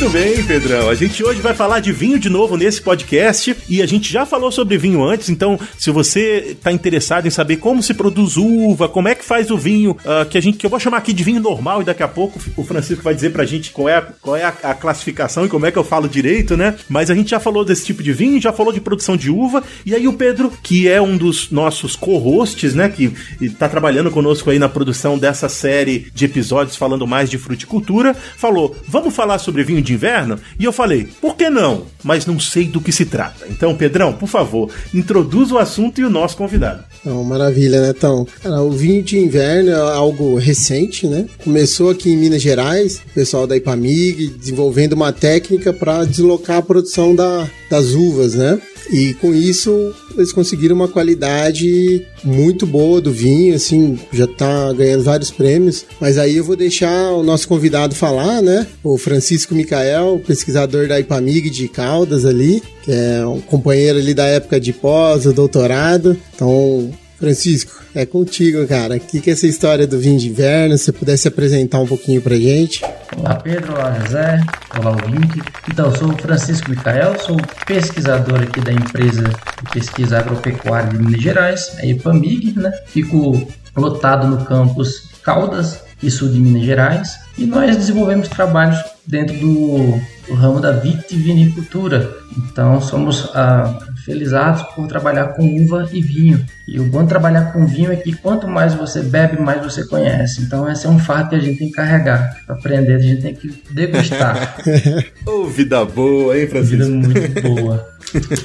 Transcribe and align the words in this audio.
Muito 0.00 0.12
bem, 0.12 0.44
Pedrão. 0.44 0.88
A 0.88 0.94
gente 0.94 1.24
hoje 1.24 1.40
vai 1.40 1.54
falar 1.54 1.80
de 1.80 1.90
vinho 1.90 2.20
de 2.20 2.30
novo 2.30 2.56
nesse 2.56 2.80
podcast 2.80 3.56
e 3.68 3.82
a 3.82 3.86
gente 3.86 4.12
já 4.12 4.24
falou 4.24 4.52
sobre 4.52 4.78
vinho 4.78 5.02
antes, 5.02 5.28
então 5.28 5.58
se 5.76 5.90
você 5.90 6.50
está 6.52 6.70
interessado 6.70 7.26
em 7.26 7.30
saber 7.30 7.56
como 7.56 7.82
se 7.82 7.92
produz 7.92 8.36
uva, 8.36 8.88
como 8.88 9.08
é 9.08 9.16
que 9.16 9.24
faz 9.24 9.50
o 9.50 9.58
vinho, 9.58 9.90
uh, 9.90 10.24
que 10.30 10.38
a 10.38 10.40
gente 10.40 10.56
que 10.56 10.64
eu 10.64 10.70
vou 10.70 10.78
chamar 10.78 10.98
aqui 10.98 11.12
de 11.12 11.24
vinho 11.24 11.40
normal 11.40 11.82
e 11.82 11.84
daqui 11.84 12.04
a 12.04 12.06
pouco 12.06 12.38
o 12.56 12.62
Francisco 12.62 13.02
vai 13.02 13.12
dizer 13.12 13.32
pra 13.32 13.44
gente 13.44 13.72
qual 13.72 13.88
é, 13.88 13.96
a, 13.96 14.02
qual 14.02 14.36
é 14.36 14.44
a, 14.44 14.54
a 14.62 14.72
classificação 14.72 15.44
e 15.44 15.48
como 15.48 15.66
é 15.66 15.72
que 15.72 15.78
eu 15.78 15.82
falo 15.82 16.08
direito, 16.08 16.56
né? 16.56 16.76
Mas 16.88 17.10
a 17.10 17.14
gente 17.16 17.30
já 17.30 17.40
falou 17.40 17.64
desse 17.64 17.84
tipo 17.84 18.00
de 18.00 18.12
vinho, 18.12 18.40
já 18.40 18.52
falou 18.52 18.72
de 18.72 18.80
produção 18.80 19.16
de 19.16 19.32
uva 19.32 19.64
e 19.84 19.96
aí 19.96 20.06
o 20.06 20.12
Pedro, 20.12 20.52
que 20.62 20.86
é 20.86 21.02
um 21.02 21.16
dos 21.16 21.50
nossos 21.50 21.96
co-hosts, 21.96 22.72
né, 22.72 22.88
que 22.88 23.12
está 23.40 23.68
trabalhando 23.68 24.12
conosco 24.12 24.48
aí 24.48 24.60
na 24.60 24.68
produção 24.68 25.18
dessa 25.18 25.48
série 25.48 26.06
de 26.14 26.24
episódios 26.24 26.76
falando 26.76 27.04
mais 27.04 27.28
de 27.28 27.36
fruticultura, 27.36 28.14
falou: 28.14 28.76
"Vamos 28.86 29.12
falar 29.12 29.38
sobre 29.38 29.64
vinho 29.64 29.87
de 29.88 29.94
inverno?" 29.94 30.38
E 30.58 30.64
eu 30.64 30.72
falei: 30.72 31.08
"Por 31.20 31.36
que 31.36 31.50
não?" 31.50 31.86
Mas 32.04 32.26
não 32.26 32.38
sei 32.38 32.68
do 32.68 32.80
que 32.80 32.92
se 32.92 33.04
trata. 33.04 33.46
Então, 33.50 33.74
Pedrão, 33.74 34.12
por 34.12 34.28
favor, 34.28 34.70
introduz 34.94 35.50
o 35.50 35.58
assunto 35.58 36.00
e 36.00 36.04
o 36.04 36.10
nosso 36.10 36.36
convidado. 36.36 36.84
Então, 37.00 37.22
maravilha, 37.24 37.80
né, 37.80 37.92
Então, 37.96 38.26
Cara, 38.42 38.62
o 38.62 38.70
vinho 38.70 39.02
de 39.02 39.18
inverno 39.18 39.70
é 39.70 39.74
algo 39.74 40.36
recente, 40.36 41.06
né? 41.06 41.26
Começou 41.42 41.90
aqui 41.90 42.10
em 42.10 42.16
Minas 42.16 42.40
Gerais, 42.42 43.00
o 43.10 43.14
pessoal 43.14 43.46
da 43.46 43.56
Ipamig 43.56 44.28
desenvolvendo 44.28 44.92
uma 44.92 45.12
técnica 45.12 45.72
para 45.72 46.04
deslocar 46.04 46.58
a 46.58 46.62
produção 46.62 47.14
da, 47.14 47.48
das 47.70 47.92
uvas, 47.92 48.34
né? 48.34 48.60
E 48.90 49.14
com 49.14 49.34
isso 49.34 49.94
eles 50.16 50.32
conseguiram 50.32 50.74
uma 50.74 50.88
qualidade 50.88 52.04
muito 52.24 52.66
boa 52.66 53.00
do 53.00 53.12
vinho, 53.12 53.54
assim, 53.54 53.98
já 54.12 54.26
tá 54.26 54.72
ganhando 54.72 55.04
vários 55.04 55.30
prêmios. 55.30 55.84
Mas 56.00 56.18
aí 56.18 56.36
eu 56.36 56.44
vou 56.44 56.56
deixar 56.56 57.12
o 57.12 57.22
nosso 57.22 57.46
convidado 57.46 57.94
falar, 57.94 58.42
né? 58.42 58.66
O 58.82 58.98
Francisco 58.98 59.54
Micael, 59.54 60.20
pesquisador 60.26 60.88
da 60.88 60.98
Ipamig 60.98 61.50
de 61.50 61.68
Caldas 61.68 62.24
ali, 62.24 62.62
que 62.82 62.90
é 62.90 63.24
um 63.26 63.40
companheiro 63.40 63.98
ali 63.98 64.14
da 64.14 64.26
época 64.26 64.58
de 64.58 64.72
pós, 64.72 65.24
doutorado. 65.24 66.16
Então, 66.34 66.90
Francisco, 67.18 67.82
é 67.94 68.06
contigo, 68.06 68.64
cara. 68.66 68.96
O 68.96 69.00
que, 69.00 69.20
que 69.20 69.30
é 69.30 69.32
essa 69.32 69.46
história 69.46 69.86
do 69.86 69.98
vinho 69.98 70.18
de 70.18 70.28
inverno? 70.28 70.78
Se 70.78 70.84
você 70.84 70.92
pudesse 70.92 71.26
apresentar 71.26 71.80
um 71.80 71.86
pouquinho 71.86 72.22
pra 72.22 72.36
gente. 72.36 72.84
Olá, 73.16 73.34
Pedro. 73.34 73.74
Olá, 73.74 73.98
José. 74.00 74.40
Olá, 74.78 74.90
ouvinte. 74.92 75.42
Então, 75.68 75.86
eu 75.86 75.96
sou 75.96 76.12
o 76.12 76.16
Francisco 76.16 76.70
Micael, 76.70 77.18
sou 77.18 77.36
pesquisador 77.66 78.42
aqui 78.42 78.60
da 78.60 78.72
empresa 78.72 79.24
de 79.24 79.72
pesquisa 79.72 80.18
agropecuária 80.18 80.90
de 80.90 80.98
Minas 80.98 81.20
Gerais, 81.20 81.72
a 81.78 81.86
EPAMIG, 81.86 82.56
né? 82.56 82.70
Fico 82.86 83.48
lotado 83.76 84.28
no 84.28 84.44
campus 84.44 85.08
Caldas 85.22 85.80
e 86.00 86.10
sul 86.10 86.28
de 86.28 86.38
Minas 86.38 86.64
Gerais. 86.64 87.18
E 87.36 87.44
nós 87.46 87.76
desenvolvemos 87.76 88.28
trabalhos 88.28 88.78
dentro 89.04 89.36
do, 89.38 90.00
do 90.28 90.34
ramo 90.34 90.60
da 90.60 90.70
vitivinicultura. 90.70 92.16
Então, 92.36 92.80
somos 92.80 93.30
ah, 93.34 93.76
felizados 94.08 94.62
por 94.74 94.88
trabalhar 94.88 95.34
com 95.34 95.44
uva 95.62 95.86
e 95.92 96.00
vinho. 96.00 96.42
E 96.66 96.80
o 96.80 96.84
bom 96.84 97.02
de 97.02 97.10
trabalhar 97.10 97.52
com 97.52 97.66
vinho 97.66 97.92
é 97.92 97.96
que 97.96 98.14
quanto 98.14 98.48
mais 98.48 98.72
você 98.72 99.02
bebe, 99.02 99.38
mais 99.38 99.62
você 99.62 99.84
conhece. 99.84 100.40
Então 100.40 100.70
esse 100.70 100.86
é 100.86 100.88
um 100.88 100.98
fato 100.98 101.28
que 101.28 101.36
a 101.36 101.40
gente 101.40 101.58
tem 101.58 101.68
que 101.68 101.74
carregar. 101.74 102.38
Aprender, 102.48 102.94
a 102.94 102.98
gente 102.98 103.20
tem 103.20 103.34
que 103.34 103.62
degustar. 103.70 104.56
oh, 105.26 105.44
vida 105.44 105.84
boa, 105.84 106.38
hein, 106.38 106.48
Francisco? 106.48 106.84
Vida 106.84 106.88
muito 106.88 107.42
boa. 107.42 107.86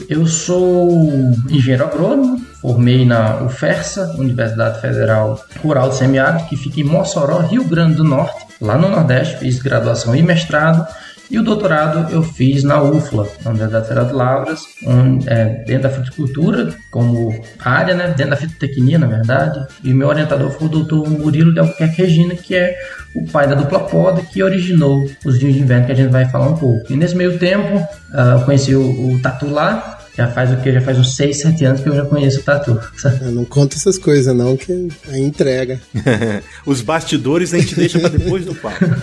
Eu 0.10 0.28
sou 0.28 1.34
engenheiro 1.50 1.86
agrônomo, 1.86 2.42
formei 2.62 3.06
na 3.06 3.42
UFERSA, 3.44 4.16
Universidade 4.18 4.82
Federal 4.82 5.42
Rural 5.62 5.88
do 5.88 5.96
Semiárido, 5.96 6.50
que 6.50 6.58
fica 6.58 6.82
em 6.82 6.84
Mossoró, 6.84 7.40
Rio 7.40 7.64
Grande 7.64 7.96
do 7.96 8.04
Norte, 8.04 8.46
lá 8.60 8.78
no 8.78 8.90
Nordeste. 8.90 9.38
Fiz 9.38 9.62
graduação 9.62 10.14
e 10.14 10.22
mestrado 10.22 10.86
e 11.34 11.40
o 11.40 11.44
doutorado 11.44 12.14
eu 12.14 12.22
fiz 12.22 12.64
na 12.64 12.80
UFLA, 12.80 13.28
na 13.44 13.50
Universidade 13.50 14.08
de 14.08 14.14
Lavras, 14.14 14.62
um, 14.86 15.18
é, 15.26 15.64
dentro 15.66 15.82
da 15.82 15.90
fruticultura, 15.90 16.72
como 16.92 17.34
área, 17.60 17.96
né, 17.96 18.10
dentro 18.10 18.30
da 18.30 18.36
fitotecnia, 18.36 19.00
na 19.00 19.08
verdade. 19.08 19.66
E 19.84 19.92
meu 19.96 20.10
orientador 20.10 20.52
foi 20.52 20.68
o 20.68 20.70
doutor 20.70 21.10
Murilo 21.10 21.52
de 21.52 21.60
Albuquerque 21.60 22.04
Regina, 22.04 22.36
que 22.36 22.56
é 22.56 22.76
o 23.16 23.26
pai 23.26 23.48
da 23.48 23.56
dupla 23.56 23.80
poda, 23.80 24.22
que 24.22 24.44
originou 24.44 25.10
os 25.26 25.40
vinhos 25.40 25.56
de 25.56 25.62
inverno, 25.62 25.88
que 25.88 25.92
a 25.92 25.96
gente 25.96 26.12
vai 26.12 26.30
falar 26.30 26.50
um 26.50 26.56
pouco. 26.56 26.94
E 26.94 26.96
nesse 26.96 27.16
meio 27.16 27.40
tempo, 27.40 27.78
uh, 27.78 28.38
eu 28.38 28.42
conheci 28.42 28.76
o, 28.76 29.16
o 29.16 29.20
Tatu 29.20 29.50
lá, 29.50 29.93
já 30.16 30.28
faz 30.28 30.52
o 30.52 30.58
que? 30.58 30.72
Já 30.72 30.80
faz 30.82 31.00
uns 31.00 31.16
6, 31.16 31.40
7 31.40 31.66
anos 31.66 31.82
que 31.82 31.90
eu 31.90 31.96
já 31.96 32.06
conheço 32.06 32.40
o 32.40 32.44
Tatu. 32.44 32.80
Não 33.32 33.44
conta 33.46 33.76
essas 33.76 33.98
coisas, 33.98 34.36
não, 34.36 34.56
que 34.56 34.90
a 35.10 35.18
entrega. 35.18 35.82
Os 36.66 36.82
bastidores 36.82 37.52
a 37.54 37.58
gente 37.58 37.76
deixa 37.76 38.00
para 38.00 38.10
depois 38.10 38.46
do 38.46 38.54
papo. 38.54 38.86
tá 38.86 38.96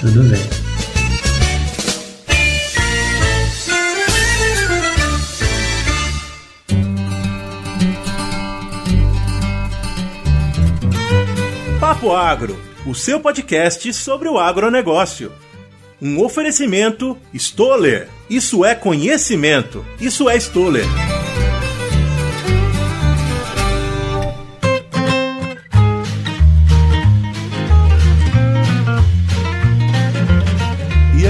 tudo 0.00 0.24
bem. 0.24 0.40
Papo 11.80 12.12
Agro, 12.12 12.58
o 12.86 12.94
seu 12.94 13.18
podcast 13.20 13.94
sobre 13.94 14.28
o 14.28 14.38
agronegócio. 14.38 15.32
Um 16.02 16.22
oferecimento 16.22 17.16
Stoller. 17.32 18.08
Isso 18.28 18.64
é 18.64 18.74
conhecimento. 18.74 19.84
Isso 20.00 20.28
é 20.28 20.36
Stoller. 20.36 20.86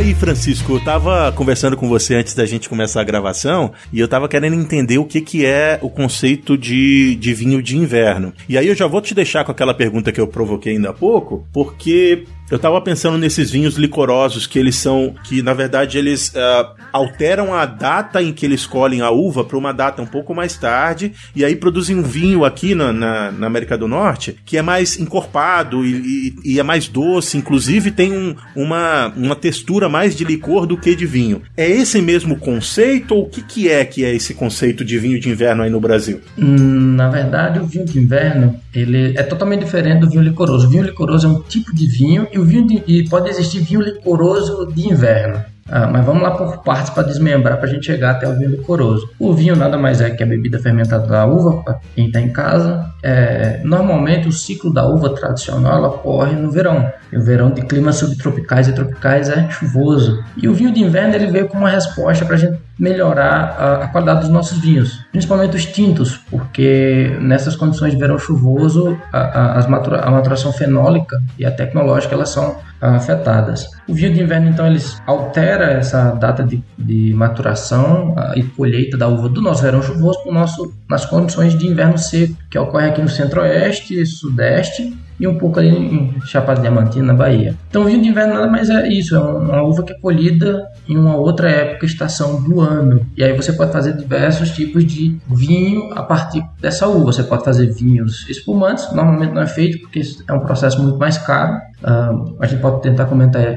Aí, 0.05 0.13
Francisco, 0.21 0.75
eu 0.75 0.81
tava 0.81 1.33
conversando 1.33 1.79
com 1.79 1.89
você 1.89 2.15
antes 2.15 2.35
da 2.35 2.45
gente 2.45 2.69
começar 2.69 3.01
a 3.01 3.05
gravação 3.05 3.73
e 3.91 3.99
eu 3.99 4.07
tava 4.07 4.29
querendo 4.29 4.55
entender 4.55 4.99
o 4.99 5.05
que, 5.07 5.19
que 5.19 5.47
é 5.47 5.79
o 5.81 5.89
conceito 5.89 6.59
de, 6.59 7.17
de 7.17 7.33
vinho 7.33 7.63
de 7.63 7.79
inverno. 7.79 8.31
E 8.47 8.59
aí 8.59 8.69
eu 8.69 8.75
já 8.75 8.87
vou 8.87 9.01
te 9.01 9.15
deixar 9.15 9.45
com 9.45 9.51
aquela 9.51 9.73
pergunta 9.73 10.13
que 10.13 10.21
eu 10.21 10.29
provoquei 10.29 10.75
ainda 10.75 10.91
há 10.91 10.93
pouco, 10.93 11.49
porque 11.51 12.27
eu 12.51 12.59
tava 12.59 12.81
pensando 12.81 13.19
nesses 13.19 13.51
vinhos 13.51 13.77
licorosos 13.77 14.47
que 14.47 14.59
eles 14.59 14.77
são, 14.77 15.15
que 15.25 15.43
na 15.43 15.55
verdade 15.55 15.99
eles 15.99 16.29
uh, 16.29 16.75
alteram 16.93 17.55
a 17.55 17.65
data 17.65 18.23
em 18.23 18.33
que 18.33 18.45
eles 18.45 18.61
escolhem 18.61 19.01
a 19.01 19.11
uva 19.11 19.45
para 19.45 19.57
uma 19.57 19.73
data 19.73 20.03
um 20.03 20.07
pouco 20.07 20.35
mais 20.35 20.57
tarde, 20.57 21.13
e 21.35 21.45
aí 21.45 21.57
produzem 21.57 21.97
um 21.97 22.03
vinho 22.03 22.45
aqui 22.45 22.75
na, 22.75 22.93
na, 22.93 23.33
na 23.33 23.47
América 23.47 23.77
do 23.77 23.89
Norte 23.89 24.37
que 24.45 24.57
é 24.57 24.63
mais 24.63 24.99
encorpado 24.99 25.85
e, 25.85 26.35
e, 26.45 26.55
e 26.55 26.61
é 26.61 26.63
mais 26.63 26.89
doce, 26.89 27.37
inclusive 27.37 27.91
tem 27.91 28.13
um, 28.13 28.35
uma, 28.55 29.13
uma 29.17 29.37
textura 29.37 29.89
mais 29.89 30.15
de 30.15 30.25
licor 30.25 30.67
do 30.67 30.77
que 30.77 30.95
de 30.95 31.07
vinho. 31.07 31.43
É 31.57 31.69
esse 31.69 32.01
mesmo 32.01 32.37
conceito 32.37 33.15
ou 33.15 33.25
o 33.25 33.29
que, 33.29 33.43
que 33.43 33.71
é 33.71 33.85
que 33.85 34.05
é 34.05 34.15
esse 34.15 34.35
conceito 34.35 34.85
de 34.85 34.99
vinho 34.99 35.19
de 35.19 35.31
inverno 35.31 35.63
aí 35.63 35.71
no 35.71 35.81
Brasil? 35.81 36.21
Hum, 36.39 36.95
na 36.95 37.09
verdade, 37.09 37.59
o 37.59 37.67
vinho 37.67 37.85
de 37.85 37.99
inverno 37.99 38.61
ele 38.75 39.15
é 39.17 39.23
totalmente 39.23 39.65
diferente 39.65 40.01
do 40.01 40.11
vinho 40.11 40.23
licoroso. 40.23 40.67
O 40.67 40.71
vinho 40.71 40.85
licoroso 40.85 41.27
é 41.27 41.31
um 41.31 41.41
tipo 41.41 41.75
de 41.75 41.87
vinho 41.87 42.27
e 42.35 42.39
o 42.39 42.45
vinho 42.45 42.67
de, 42.67 42.83
e 42.87 43.09
pode 43.09 43.29
existir 43.31 43.61
vinho 43.61 43.81
licoroso 43.81 44.67
de 44.67 44.89
inverno. 44.89 45.41
Ah, 45.67 45.87
mas 45.87 46.05
vamos 46.05 46.23
lá 46.23 46.33
por 46.33 46.63
partes 46.63 46.91
para 46.91 47.05
desmembrar 47.05 47.57
para 47.57 47.67
a 47.67 47.73
gente 47.73 47.87
chegar 47.87 48.11
até 48.11 48.29
o 48.29 48.37
vinho 48.37 48.51
licoroso. 48.51 49.09
O 49.19 49.33
vinho 49.33 49.57
nada 49.57 49.79
mais 49.79 50.01
é 50.01 50.11
que 50.11 50.23
a 50.23 50.27
bebida 50.27 50.59
fermentada 50.59 51.07
da 51.07 51.25
uva, 51.25 51.63
para 51.63 51.81
quem 51.95 52.09
está 52.09 52.21
em 52.21 52.31
casa. 52.31 52.93
É, 53.03 53.61
normalmente 53.65 54.29
o 54.29 54.33
ciclo 54.33 54.73
da 54.73 54.87
uva 54.87 55.15
tradicional 55.15 55.79
ela 55.79 55.89
ocorre 55.89 56.35
no 56.37 56.51
verão. 56.51 56.93
O 57.17 57.21
verão 57.21 57.51
de 57.51 57.63
climas 57.63 57.97
subtropicais 57.97 58.69
e 58.69 58.73
tropicais 58.73 59.29
é 59.29 59.49
chuvoso. 59.51 60.23
E 60.37 60.49
o 60.49 60.55
vinho 60.55 60.73
de 60.73 60.81
inverno 60.81 61.15
ele 61.15 61.27
veio 61.27 61.49
como 61.49 61.63
uma 61.63 61.71
resposta 61.71 62.25
para 62.25 62.35
a 62.35 62.39
gente 62.39 62.59
melhorar 62.79 63.57
a, 63.59 63.85
a, 63.85 63.89
qualidade 63.89 64.21
dos 64.21 64.29
nossos 64.29 64.59
vinhos, 64.59 65.05
principalmente 65.13 65.57
os 65.57 65.65
tintos, 65.65 66.17
porque 66.31 67.17
nessas 67.21 67.55
condições 67.55 67.93
de 67.93 67.99
verão 67.99 68.19
chuvoso 68.19 68.99
a, 69.13 69.61
a, 69.61 69.69
matura, 69.69 70.01
a 70.01 70.11
maturação 70.11 70.53
fenólica 70.53 71.23
e 71.39 71.45
a 71.45 71.53
tecnológica 71.53 72.15
elas 72.15 72.31
são 72.31 72.57
afetadas. 72.81 73.71
O 73.89 73.95
vinho 73.95 74.13
de 74.13 74.21
inverno 74.21 74.49
então 74.49 74.67
eles 74.67 75.01
altera 75.07 75.73
essa 75.73 76.11
data 76.13 76.43
de, 76.43 76.63
de 76.77 77.15
maturação 77.15 78.15
e 78.35 78.43
colheita 78.43 78.97
da 78.97 79.07
uva 79.09 79.29
do 79.29 79.41
nosso 79.41 79.63
verão 79.63 79.81
chuvoso 79.81 80.23
para 80.23 80.33
nosso 80.33 80.75
nas 80.89 81.07
condições 81.07 81.57
de 81.57 81.67
inverno 81.67 81.97
seco 81.97 82.37
que 82.51 82.59
ocorre 82.59 82.89
aqui 82.89 83.01
no 83.01 83.09
centro-oeste, 83.09 84.05
sudeste 84.05 84.97
e 85.19 85.27
um 85.27 85.37
pouco 85.39 85.59
ali 85.59 85.69
em 85.69 86.21
Chapada 86.27 86.61
Diamantina, 86.61 87.07
na 87.07 87.15
Bahia. 87.15 87.55
Então, 87.69 87.85
vinho 87.85 88.03
de 88.03 88.09
inverno 88.09 88.35
nada 88.35 88.47
mais 88.47 88.71
é 88.71 88.89
isso, 88.89 89.15
é 89.15 89.19
uma 89.19 89.63
uva 89.63 89.83
que 89.83 89.93
é 89.93 89.99
colhida 89.99 90.67
em 90.89 90.97
uma 90.97 91.17
outra 91.17 91.51
época, 91.51 91.87
estação 91.87 92.43
do 92.43 92.61
ano. 92.61 93.07
E 93.17 93.23
aí 93.23 93.33
você 93.37 93.53
pode 93.53 93.73
fazer 93.73 93.97
diversos 93.97 94.51
tipos 94.51 94.85
de 94.85 95.17
vinho 95.29 95.93
a 95.95 96.03
partir 96.03 96.43
dessa 96.61 96.87
uva. 96.89 97.13
Você 97.13 97.23
pode 97.23 97.45
fazer 97.45 97.73
vinhos 97.73 98.29
espumantes, 98.29 98.93
normalmente 98.93 99.33
não 99.33 99.43
é 99.43 99.47
feito 99.47 99.81
porque 99.81 100.03
é 100.29 100.33
um 100.33 100.41
processo 100.41 100.83
muito 100.83 100.99
mais 100.99 101.19
caro. 101.19 101.55
Uh, 101.83 102.37
a 102.41 102.47
gente 102.47 102.61
pode 102.61 102.81
tentar 102.83 103.07
comentar 103.07 103.57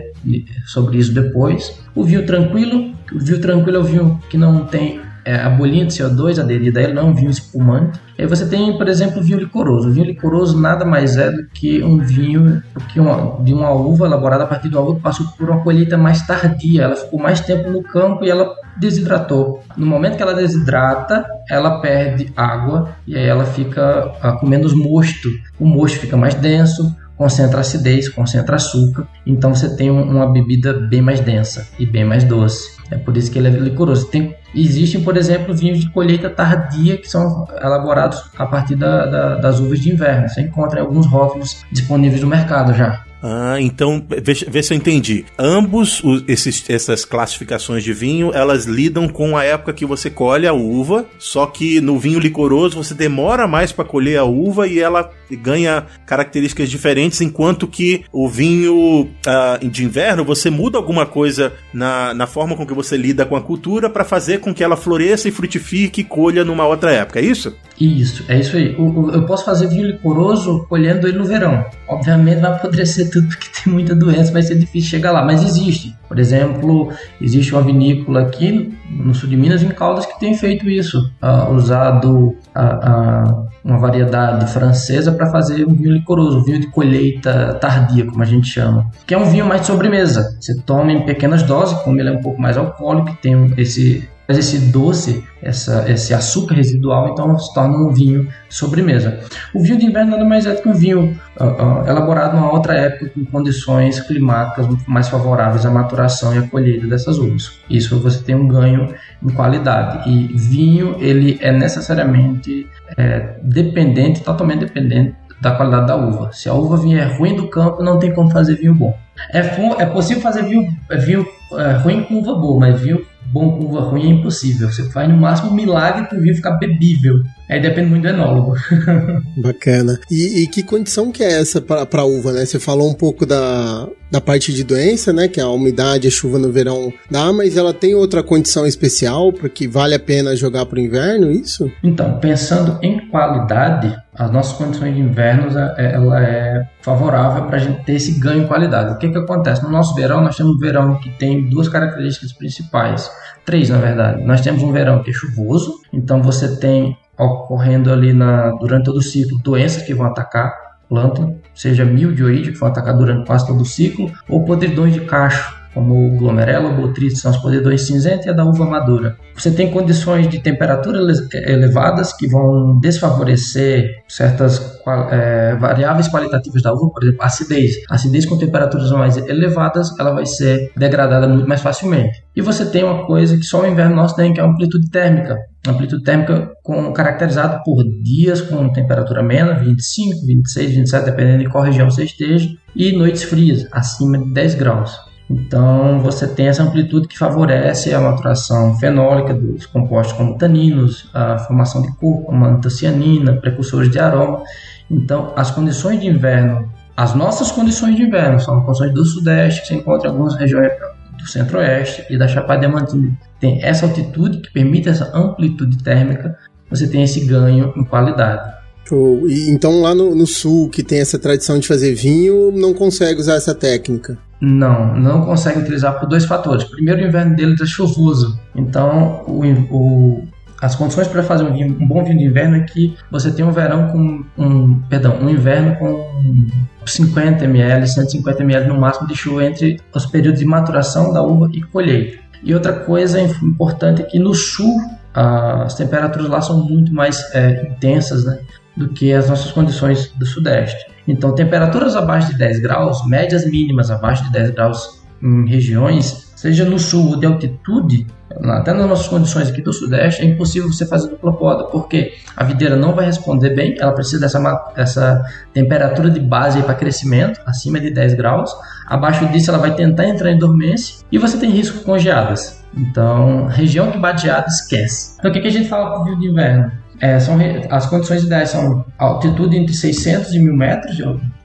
sobre 0.66 0.98
isso 0.98 1.14
depois. 1.14 1.80
O 1.96 2.04
vinho 2.04 2.26
tranquilo, 2.26 2.94
o 3.14 3.20
vinho 3.20 3.40
tranquilo 3.40 3.78
é 3.78 3.80
o 3.80 3.84
vinho 3.84 4.20
que 4.30 4.38
não 4.38 4.66
tem 4.66 5.07
a 5.36 5.50
bolinha 5.50 5.86
de 5.86 5.94
CO2 5.94 6.40
aderida 6.40 6.80
a 6.80 6.84
ele, 6.84 6.94
não 6.94 7.10
é 7.10 7.14
vinho 7.14 7.30
espumante. 7.30 8.00
Aí 8.18 8.26
você 8.26 8.48
tem, 8.48 8.78
por 8.78 8.88
exemplo, 8.88 9.22
vinho 9.22 9.40
licoroso. 9.40 9.90
O 9.90 9.92
vinho 9.92 10.06
licoroso 10.06 10.60
nada 10.60 10.86
mais 10.86 11.18
é 11.18 11.32
do 11.32 11.46
que 11.50 11.84
um 11.84 12.00
vinho 12.00 12.64
que 12.92 13.00
uma, 13.00 13.44
de 13.44 13.54
uma 13.54 13.72
uva 13.72 14.06
elaborada 14.06 14.44
a 14.44 14.48
partir 14.48 14.70
de 14.70 14.76
uma 14.76 14.84
uva 14.84 14.96
que 14.96 15.02
passou 15.02 15.28
por 15.38 15.50
uma 15.50 15.62
colheita 15.62 15.98
mais 15.98 16.26
tardia. 16.26 16.84
Ela 16.84 16.96
ficou 16.96 17.20
mais 17.20 17.42
tempo 17.42 17.70
no 17.70 17.84
campo 17.84 18.24
e 18.24 18.30
ela 18.30 18.56
desidratou. 18.78 19.64
No 19.76 19.86
momento 19.86 20.18
que 20.18 20.24
ela 20.24 20.34
desidrata, 20.34 21.26
ela 21.50 21.80
perde 21.80 22.32
água 22.36 22.96
e 23.06 23.16
aí 23.16 23.26
ela 23.26 23.46
fica 23.46 24.12
ah, 24.22 24.34
com 24.34 24.48
menos 24.48 24.74
mosto. 24.74 25.30
O 25.60 25.66
mosto 25.66 26.00
fica 26.00 26.16
mais 26.16 26.36
denso, 26.36 26.96
concentra 27.18 27.62
acidez, 27.62 28.08
concentra 28.08 28.56
açúcar. 28.56 29.08
Então 29.26 29.54
você 29.54 29.76
tem 29.76 29.90
uma 29.90 30.32
bebida 30.32 30.74
bem 30.74 31.02
mais 31.02 31.20
densa 31.20 31.68
e 31.80 31.86
bem 31.86 32.06
mais 32.06 32.24
doce. 32.24 32.78
É 32.90 32.96
por 32.96 33.18
isso 33.18 33.32
que 33.32 33.40
ele 33.40 33.48
é 33.48 33.52
licoroso. 33.52 34.08
Tem, 34.08 34.36
existem, 34.54 35.02
por 35.04 35.18
exemplo, 35.18 35.56
vinhos 35.56 35.80
de 35.80 35.90
colheita 35.92 36.30
tardia 36.30 36.98
que 36.98 37.10
são 37.10 37.48
elaborados 37.62 38.24
a 38.38 38.46
partir 38.46 38.76
da, 38.76 39.06
da, 39.06 39.36
das 39.36 39.60
uvas 39.60 39.80
de 39.80 39.92
inverno. 39.92 40.28
Você 40.28 40.42
encontra 40.42 40.82
alguns 40.82 41.06
rótulos 41.06 41.66
disponíveis 41.72 42.22
no 42.22 42.28
mercado 42.28 42.74
já. 42.74 43.04
Ah, 43.22 43.60
então, 43.60 44.04
vê, 44.08 44.64
se 44.64 44.74
eu 44.74 44.78
entendi. 44.78 45.26
Ambos 45.38 46.04
os, 46.04 46.24
esses, 46.28 46.70
essas 46.70 47.04
classificações 47.04 47.84
de 47.84 47.92
vinho, 47.92 48.32
elas 48.34 48.66
lidam 48.66 49.08
com 49.08 49.36
a 49.36 49.44
época 49.44 49.74
que 49.74 49.86
você 49.86 50.10
colhe 50.10 50.46
a 50.46 50.54
uva, 50.54 51.06
só 51.18 51.48
que 51.48 51.82
no 51.82 51.98
vinho 51.98 52.20
licoroso 52.20 52.82
você 52.82 52.94
demora 52.94 53.48
mais 53.48 53.72
para 53.72 53.86
colher 53.86 54.18
a 54.20 54.24
uva 54.24 54.68
e 54.68 54.80
ela 54.80 55.12
ganha 55.36 55.86
características 56.06 56.70
diferentes, 56.70 57.22
enquanto 57.22 57.68
que 57.68 58.06
o 58.12 58.28
vinho 58.30 59.10
ah, 59.26 59.60
de 59.62 59.84
inverno 59.84 60.24
você 60.24 60.50
muda 60.50 60.78
alguma 60.78 61.06
coisa 61.06 61.54
na, 61.74 62.14
na 62.14 62.28
forma 62.28 62.56
com 62.56 62.66
que 62.66 62.74
você 62.74 62.96
lida 62.98 63.26
com 63.26 63.36
a 63.36 63.42
cultura 63.42 63.90
para 63.90 64.04
fazer 64.04 64.40
com 64.40 64.54
que 64.54 64.64
ela 64.64 64.78
floresça 64.78 65.28
e 65.28 65.32
frutifique 65.32 66.02
e 66.02 66.04
colha 66.04 66.46
numa 66.46 66.66
outra 66.66 66.92
época, 66.92 67.20
é 67.20 67.24
isso? 67.24 67.56
Isso, 67.80 68.26
é 68.28 68.40
isso 68.40 68.58
aí. 68.58 68.76
Eu 68.78 69.26
posso 69.26 69.46
fazer 69.46 69.68
vinho 69.68 69.88
licoroso 69.88 70.66
colhendo 70.68 71.08
ele 71.08 71.18
no 71.18 71.26
verão. 71.26 71.66
Obviamente 71.88 72.42
vai 72.42 72.52
apodrecer 72.52 73.10
tudo 73.10 73.28
porque 73.28 73.48
tem 73.64 73.74
muita 73.74 73.96
doença, 73.96 74.32
vai 74.32 74.42
ser 74.42 74.56
difícil 74.56 74.90
chegar 74.90 75.12
lá, 75.12 75.24
mas 75.24 75.44
existe. 75.44 75.96
Por 76.08 76.20
exemplo, 76.20 76.92
existe 77.22 77.54
uma 77.54 77.62
vinícola 77.62 78.22
aqui 78.22 78.74
no 78.90 79.14
sul 79.14 79.30
de 79.30 79.38
Minas, 79.38 79.62
em 79.62 79.70
Caldas, 79.70 80.06
que 80.06 80.20
tem 80.20 80.34
feito 80.34 80.70
isso, 80.70 81.12
uh, 81.22 81.52
usado 81.54 82.10
uh, 82.16 82.34
uh, 82.34 83.48
uma 83.64 83.78
variedade 83.78 84.52
francesa 84.52 85.12
para 85.12 85.30
fazer 85.30 85.68
um 85.68 85.74
vinho 85.74 85.92
licoroso, 85.92 86.40
um 86.40 86.44
vinho 86.44 86.60
de 86.60 86.68
colheita 86.68 87.54
tardia, 87.56 88.06
como 88.06 88.22
a 88.22 88.26
gente 88.26 88.48
chama, 88.48 88.90
que 89.06 89.14
é 89.14 89.18
um 89.18 89.26
vinho 89.26 89.46
mais 89.46 89.62
de 89.62 89.68
sobremesa. 89.68 90.38
Você 90.40 90.56
toma 90.62 90.92
em 90.92 91.06
pequenas 91.06 91.44
doses, 91.44 91.78
como 91.80 92.00
ele 92.00 92.10
é 92.10 92.12
um 92.14 92.22
pouco 92.22 92.42
mais 92.42 92.58
alcoólico, 92.58 93.18
tem 93.22 93.54
esse 93.58 94.08
mas 94.28 94.38
esse 94.38 94.58
doce, 94.72 95.24
essa, 95.42 95.90
esse 95.90 96.14
açúcar 96.14 96.56
residual, 96.56 97.10
então 97.10 97.38
se 97.40 97.54
torna 97.54 97.78
um 97.78 97.94
vinho 97.94 98.28
sobremesa. 98.50 99.20
O 99.54 99.62
vinho 99.62 99.78
de 99.78 99.86
inverno 99.86 100.12
nada 100.12 100.26
mais 100.26 100.46
é 100.46 100.54
do 100.54 100.62
que 100.62 100.68
um 100.68 100.74
vinho 100.74 101.18
uh, 101.40 101.44
uh, 101.44 101.88
elaborado 101.88 102.36
numa 102.36 102.52
outra 102.52 102.76
época 102.76 103.10
com 103.10 103.26
condições 103.26 104.02
climáticas 104.02 104.68
mais 104.86 105.08
favoráveis 105.08 105.66
à 105.66 105.72
maturação 105.72 106.36
e 106.36 106.40
à 106.40 106.42
colheita 106.42 106.86
dessas 106.88 107.18
uvas. 107.18 107.60
Isso 107.70 108.00
você 108.00 108.22
tem 108.22 108.36
um 108.36 108.48
ganho 108.48 108.94
em 109.24 109.30
qualidade. 109.30 110.10
E 110.10 110.28
vinho 110.36 110.98
ele 111.00 111.38
é 111.42 111.52
necessariamente 111.52 112.68
é, 112.98 113.38
dependente, 113.42 114.22
totalmente 114.22 114.60
dependente 114.60 115.16
da 115.40 115.52
qualidade 115.52 115.88
da 115.88 115.96
uva. 115.96 116.32
Se 116.34 116.50
a 116.50 116.54
uva 116.54 116.78
vier 116.78 117.18
ruim 117.18 117.36
do 117.36 117.48
campo, 117.48 117.84
não 117.84 118.00
tem 118.00 118.14
como 118.14 118.30
fazer 118.30 118.56
vinho 118.56 118.74
bom. 118.74 118.98
É, 119.32 119.40
é 119.40 119.86
possível 119.86 120.22
fazer 120.22 120.44
vinho, 120.44 120.68
vinho 121.00 121.26
é, 121.54 121.74
ruim 121.74 122.04
com 122.04 122.16
uva 122.16 122.36
boa, 122.36 122.60
mas 122.60 122.82
vinho 122.82 123.06
bom 123.32 123.58
com 123.58 123.66
uva 123.66 123.82
ruim 123.82 124.08
é 124.08 124.14
impossível. 124.14 124.72
Você 124.72 124.90
faz 124.90 125.10
no 125.10 125.18
máximo 125.18 125.52
um 125.52 125.56
milagre 125.56 126.06
para 126.06 126.18
o 126.18 126.22
vinho 126.22 126.36
ficar 126.36 126.58
bebível. 126.58 127.24
Aí 127.50 127.62
depende 127.62 127.90
muito 127.90 128.04
do 128.04 128.10
enólogo. 128.10 128.54
Bacana. 129.38 129.98
E, 130.12 130.44
e, 130.44 130.48
que 130.48 130.62
condição 130.64 131.12
que 131.12 131.24
é 131.24 131.40
essa 131.40 131.62
para 131.62 132.04
uva, 132.04 132.34
né? 132.34 132.46
Você 132.46 132.60
falou 132.60 132.90
um 132.90 132.94
pouco 132.94 133.26
da, 133.26 133.88
da 134.12 134.20
parte 134.20 134.54
de 134.54 134.66
doença, 134.66 135.14
né? 135.14 135.30
Que 135.30 135.40
é 135.40 135.44
a 135.44 135.50
umidade, 135.50 136.08
a 136.08 136.12
chuva 136.12 136.38
no 136.38 136.52
verão 136.52 136.92
dá, 137.10 137.32
mas 137.32 137.56
ela 137.56 137.74
tem 137.74 137.96
outra 137.96 138.22
condição 138.22 138.68
especial 138.68 139.32
porque 139.32 139.68
vale 139.68 139.96
a 139.96 140.00
pena 140.00 140.36
jogar 140.36 140.66
para 140.66 140.78
o 140.78 140.82
inverno, 140.82 141.32
isso? 141.32 141.72
Então, 141.82 142.20
pensando 142.20 142.78
em 142.82 143.08
qualidade, 143.10 143.96
as 144.14 144.30
nossas 144.30 144.58
condições 144.58 144.94
de 144.94 145.00
inverno 145.00 145.48
é, 145.78 145.94
ela 145.94 146.22
é 146.22 146.68
favorável 146.82 147.46
para 147.46 147.56
a 147.56 147.60
gente 147.60 147.84
ter 147.86 147.94
esse 147.94 148.20
ganho 148.20 148.44
em 148.44 148.48
qualidade. 148.48 148.94
O 148.94 148.98
que, 148.98 149.10
que 149.10 149.18
acontece? 149.18 149.64
No 149.64 149.70
nosso 149.70 149.96
verão, 149.96 150.22
nós 150.22 150.36
temos 150.36 150.56
um 150.56 150.60
verão 150.60 151.00
que 151.00 151.10
tem 151.12 151.50
duas 151.50 151.70
características 151.70 152.34
principais. 152.34 153.10
Três, 153.46 153.70
na 153.70 153.78
verdade. 153.78 154.24
Nós 154.24 154.42
temos 154.42 154.62
um 154.64 154.74
verão 154.74 155.02
que 155.02 155.12
é 155.12 155.14
chuvoso, 155.14 155.80
então 155.94 156.22
você 156.22 156.58
tem 156.58 156.98
ocorrendo 157.26 157.92
ali 157.92 158.14
na, 158.14 158.52
durante 158.52 158.86
todo 158.86 158.98
o 158.98 159.02
ciclo 159.02 159.40
doenças 159.40 159.84
que 159.84 159.94
vão 159.94 160.06
atacar 160.06 160.68
planta, 160.88 161.36
seja 161.54 161.84
mildeoide, 161.84 162.52
que 162.52 162.60
vão 162.60 162.70
atacar 162.70 162.96
durante 162.96 163.26
quase 163.26 163.46
todo 163.46 163.62
o 163.62 163.66
ciclo, 163.66 164.12
ou 164.30 164.46
podridões 164.46 164.94
de 164.94 165.02
cacho, 165.02 165.57
como 165.78 166.08
o 166.08 166.18
glomerelo, 166.18 166.70
o 166.70 166.76
botrite, 166.76 167.18
são 167.18 167.30
os 167.30 167.38
podridões 167.38 167.82
cinzentos 167.82 168.26
e 168.26 168.30
a 168.32 168.34
da 168.34 168.44
uva 168.44 168.66
madura. 168.66 169.16
Você 169.36 169.52
tem 169.52 169.70
condições 169.70 170.28
de 170.28 170.40
temperatura 170.40 171.00
elevadas 171.34 172.12
que 172.14 172.28
vão 172.28 172.80
desfavorecer 172.80 174.04
certas 174.08 174.82
é, 175.12 175.56
variáveis 175.56 176.08
qualitativas 176.08 176.64
da 176.64 176.74
uva, 176.74 176.90
por 176.90 177.04
exemplo, 177.04 177.24
acidez. 177.24 177.76
Acidez 177.88 178.26
com 178.26 178.40
temperaturas 178.40 178.90
mais 178.90 179.18
elevadas, 179.18 179.90
ela 180.00 180.16
vai 180.16 180.26
ser 180.26 180.72
degradada 180.76 181.28
muito 181.28 181.48
mais 181.48 181.62
facilmente. 181.62 182.24
E 182.36 182.42
você 182.42 182.66
tem 182.66 182.84
uma 182.84 183.06
coisa 183.06 183.38
que 183.38 183.44
só 183.44 183.62
o 183.62 183.68
inverno 183.68 183.96
nosso 183.96 184.16
tem, 184.16 184.34
que 184.34 184.40
é 184.40 184.44
a 184.44 184.48
amplitude 184.48 184.90
térmica. 184.90 185.38
Amplitude 185.68 186.04
térmica 186.04 186.50
com, 186.64 186.92
caracterizada 186.92 187.62
por 187.64 187.84
dias 188.02 188.42
com 188.42 188.74
temperatura 188.74 189.22
menos, 189.22 189.60
25, 189.60 190.26
26, 190.26 190.72
27, 190.72 191.06
dependendo 191.06 191.44
de 191.44 191.50
qual 191.50 191.64
região 191.64 191.88
você 191.88 192.04
esteja, 192.04 192.50
e 192.76 192.98
noites 192.98 193.22
frias, 193.22 193.68
acima 193.72 194.18
de 194.18 194.34
10 194.34 194.56
graus. 194.56 195.07
Então 195.30 196.00
você 196.00 196.26
tem 196.28 196.48
essa 196.48 196.64
amplitude 196.64 197.08
que 197.08 197.18
favorece 197.18 197.94
a 197.94 198.00
maturação 198.00 198.78
fenólica 198.78 199.34
dos 199.34 199.66
compostos 199.66 200.16
como 200.18 200.38
taninos, 200.38 201.10
a 201.14 201.38
formação 201.40 201.82
de 201.82 201.94
cúrcuma, 201.96 202.48
antocianina, 202.48 203.34
precursores 203.34 203.92
de 203.92 204.00
aroma. 204.00 204.42
Então 204.90 205.34
as 205.36 205.52
condições 205.52 206.00
de 206.00 206.08
inverno, 206.08 206.72
as 206.96 207.14
nossas 207.14 207.52
condições 207.52 207.96
de 207.96 208.04
inverno 208.04 208.40
são 208.40 208.62
condições 208.62 208.94
do 208.94 209.04
sudeste 209.04 209.62
que 209.62 209.68
se 209.68 209.76
encontra 209.76 210.08
em 210.08 210.12
algumas 210.12 210.36
regiões 210.36 210.72
do 211.18 211.28
centro-oeste 211.30 212.06
e 212.10 212.18
da 212.18 212.28
Chapada 212.28 212.62
Diamantina. 212.62 213.18
Tem 213.40 213.62
essa 213.64 213.86
altitude 213.86 214.40
que 214.40 214.52
permite 214.52 214.88
essa 214.88 215.12
amplitude 215.16 215.84
térmica, 215.84 216.38
você 216.70 216.88
tem 216.88 217.04
esse 217.04 217.26
ganho 217.26 217.74
em 217.76 217.84
qualidade. 217.84 218.56
Show. 218.88 219.28
E, 219.28 219.50
então 219.50 219.82
lá 219.82 219.94
no, 219.94 220.16
no, 220.16 220.26
sul, 220.26 220.70
que 220.70 220.82
tem 220.82 221.00
essa 221.00 221.20
tradição 221.20 221.60
de 221.60 221.68
fazer 221.68 221.94
vinho, 221.94 222.52
não 222.52 222.74
consegue 222.74 223.20
usar 223.20 223.36
essa 223.36 223.54
técnica? 223.54 224.18
Não, 224.40 224.96
não 224.96 225.26
consegue 225.26 225.60
utilizar 225.60 226.00
por 226.00 226.08
dois 226.08 226.26
fatores. 226.26 226.64
Primeiro, 226.66 227.02
o 227.02 227.08
inverno 227.08 227.36
deles 227.36 227.60
é 227.60 227.66
chuvoso. 227.66 228.40
Então, 228.56 229.24
o, 229.28 229.42
o, 229.72 230.24
as 230.62 230.76
condições 230.76 231.08
para 231.08 231.24
fazer 231.24 231.44
um, 231.44 231.54
vinho, 231.54 231.76
um, 231.80 231.88
bom 231.88 232.04
vinho 232.04 232.20
de 232.20 232.26
inverno 232.26 232.58
é 232.58 232.60
que 232.62 232.96
você 233.12 233.32
tem 233.32 233.44
um 233.44 233.52
verão 233.52 233.88
com 233.88 234.24
um, 234.38 234.80
perdão, 234.82 235.18
um 235.20 235.30
inverno 235.30 235.76
com 235.78 236.48
50 236.86 237.46
ml, 237.46 237.88
150 237.88 238.44
ml 238.44 238.68
no 238.68 238.80
máximo 238.80 239.08
de 239.08 239.16
chuva 239.16 239.46
entre 239.46 239.80
os 239.94 240.06
períodos 240.06 240.40
de 240.40 240.46
maturação 240.46 241.12
da 241.12 241.22
uva 241.22 241.50
e 241.54 241.62
colheita. 241.62 242.20
E 242.44 242.54
outra 242.54 242.74
coisa 242.74 243.20
importante 243.20 244.02
é 244.02 244.06
que 244.06 244.20
no 244.20 244.34
sul 244.34 244.80
as 245.14 245.74
temperaturas 245.74 246.30
lá 246.30 246.42
são 246.42 246.64
muito 246.64 246.94
mais 246.94 247.34
é, 247.34 247.68
intensas, 247.72 248.24
né? 248.24 248.38
do 248.78 248.90
que 248.90 249.12
as 249.12 249.28
nossas 249.28 249.52
condições 249.52 250.12
do 250.16 250.26
Sudeste. 250.26 250.86
Então, 251.08 251.34
temperaturas 251.34 251.96
abaixo 251.96 252.32
de 252.32 252.38
10 252.38 252.60
graus, 252.60 253.06
médias 253.08 253.46
mínimas 253.46 253.90
abaixo 253.90 254.24
de 254.26 254.32
10 254.32 254.52
graus 254.52 255.02
em 255.22 255.48
regiões, 255.48 256.32
seja 256.36 256.66
no 256.66 256.78
sul 256.78 257.12
ou 257.12 257.20
de 257.20 257.26
altitude, 257.26 258.06
até 258.44 258.74
nas 258.74 258.88
nossas 258.88 259.08
condições 259.08 259.50
aqui 259.50 259.62
do 259.62 259.74
Sudeste, 259.74 260.22
é 260.22 260.26
impossível 260.26 260.72
você 260.72 260.86
fazer 260.86 261.10
dupla 261.10 261.34
poda, 261.34 261.64
porque 261.66 262.14
a 262.36 262.44
videira 262.44 262.76
não 262.76 262.94
vai 262.94 263.06
responder 263.06 263.52
bem, 263.52 263.76
ela 263.80 263.94
precisa 263.94 264.20
dessa, 264.20 264.40
dessa 264.76 265.26
temperatura 265.54 266.10
de 266.10 266.20
base 266.20 266.62
para 266.62 266.76
crescimento, 266.76 267.40
acima 267.46 267.80
de 267.80 267.90
10 267.90 268.14
graus. 268.14 268.54
Abaixo 268.86 269.26
disso, 269.28 269.50
ela 269.50 269.60
vai 269.60 269.74
tentar 269.74 270.08
entrar 270.08 270.32
em 270.32 270.38
dormência 270.38 271.04
e 271.12 271.18
você 271.18 271.38
tem 271.38 271.50
risco 271.50 271.84
com 271.84 271.98
geadas. 271.98 272.64
Então, 272.76 273.48
região 273.48 273.92
que 273.92 273.98
bate 273.98 274.24
geada, 274.24 274.48
esquece. 274.48 275.16
Então, 275.18 275.32
o 275.32 275.34
que, 275.34 275.40
que 275.40 275.48
a 275.48 275.52
gente 275.52 275.68
fala 275.68 276.04
para 276.04 276.14
o 276.14 276.20
de 276.20 276.28
inverno? 276.28 276.72
É, 277.00 277.20
são, 277.20 277.38
as 277.70 277.86
condições 277.86 278.24
ideais 278.24 278.50
são 278.50 278.86
altitude 278.98 279.56
entre 279.56 279.74
600 279.74 280.34
e 280.34 280.40
1000 280.40 280.56
metros, 280.56 280.98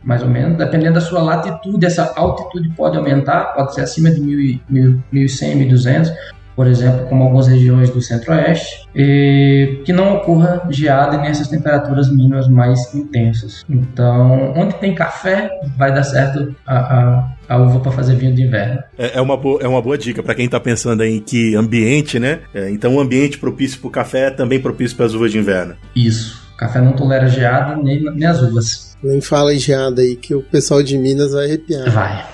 mais 0.03 0.23
ou 0.23 0.29
menos. 0.29 0.57
Dependendo 0.57 0.95
da 0.95 1.01
sua 1.01 1.23
latitude, 1.23 1.85
essa 1.85 2.13
altitude 2.17 2.71
pode 2.71 2.97
aumentar, 2.97 3.53
pode 3.55 3.75
ser 3.75 3.83
acima 3.83 4.11
de 4.11 4.21
1.100, 4.21 5.01
1.200. 5.13 6.13
por 6.55 6.67
exemplo, 6.67 7.07
como 7.07 7.25
algumas 7.25 7.49
regiões 7.49 7.91
do 7.91 8.01
centro-oeste, 8.01 8.89
que 8.95 9.93
não 9.93 10.17
ocorra 10.17 10.63
geada 10.71 11.19
nessas 11.19 11.49
temperaturas 11.49 12.11
mínimas 12.11 12.49
mais 12.49 12.95
intensas. 12.95 13.65
Então, 13.69 14.53
onde 14.57 14.75
tem 14.75 14.95
café, 14.95 15.51
vai 15.77 15.93
dar 15.93 16.03
certo 16.03 16.55
a, 16.67 16.77
a, 16.79 17.33
a 17.49 17.57
uva 17.59 17.81
para 17.81 17.93
fazer 17.93 18.17
vinho 18.17 18.35
de 18.35 18.43
inverno. 18.43 18.83
É, 18.99 19.19
é, 19.19 19.21
uma, 19.21 19.37
boa, 19.37 19.61
é 19.63 19.69
uma 19.69 19.81
boa 19.81 19.97
dica 19.97 20.23
para 20.23 20.35
quem 20.35 20.47
está 20.47 20.61
pensando 20.61 21.03
em 21.03 21.21
que 21.21 21.55
ambiente, 21.55 22.19
né? 22.19 22.41
É, 22.55 22.71
então, 22.71 22.95
um 22.95 23.01
ambiente 23.01 23.39
propício 23.39 23.79
para 23.81 23.89
o 23.89 23.91
café 23.91 24.27
é 24.27 24.31
também 24.31 24.61
propício 24.61 24.97
para 24.97 25.07
as 25.07 25.15
uvas 25.15 25.33
de 25.33 25.39
inverno. 25.39 25.75
Isso. 25.95 26.43
Café 26.57 26.81
não 26.81 26.93
tolera 26.93 27.29
geada 27.29 27.75
nem, 27.77 28.03
nem 28.15 28.25
as 28.25 28.41
uvas. 28.41 28.97
Nem 29.03 29.21
fala 29.21 29.53
em 29.53 29.59
geada 29.59 30.01
aí 30.01 30.15
que 30.15 30.33
o 30.35 30.43
pessoal 30.43 30.81
de 30.81 30.97
Minas 30.97 31.33
vai 31.33 31.47
arrepiar. 31.47 31.91
Vai. 31.91 32.25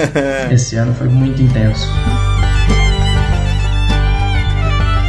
Esse 0.52 0.76
ano 0.76 0.92
foi 0.94 1.08
muito 1.08 1.40
intenso. 1.40 1.88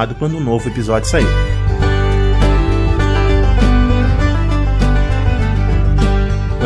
informado 0.00 0.14
quando 0.14 0.36
um 0.36 0.40
novo 0.40 0.68
episódio 0.68 1.08
sair. 1.08 1.79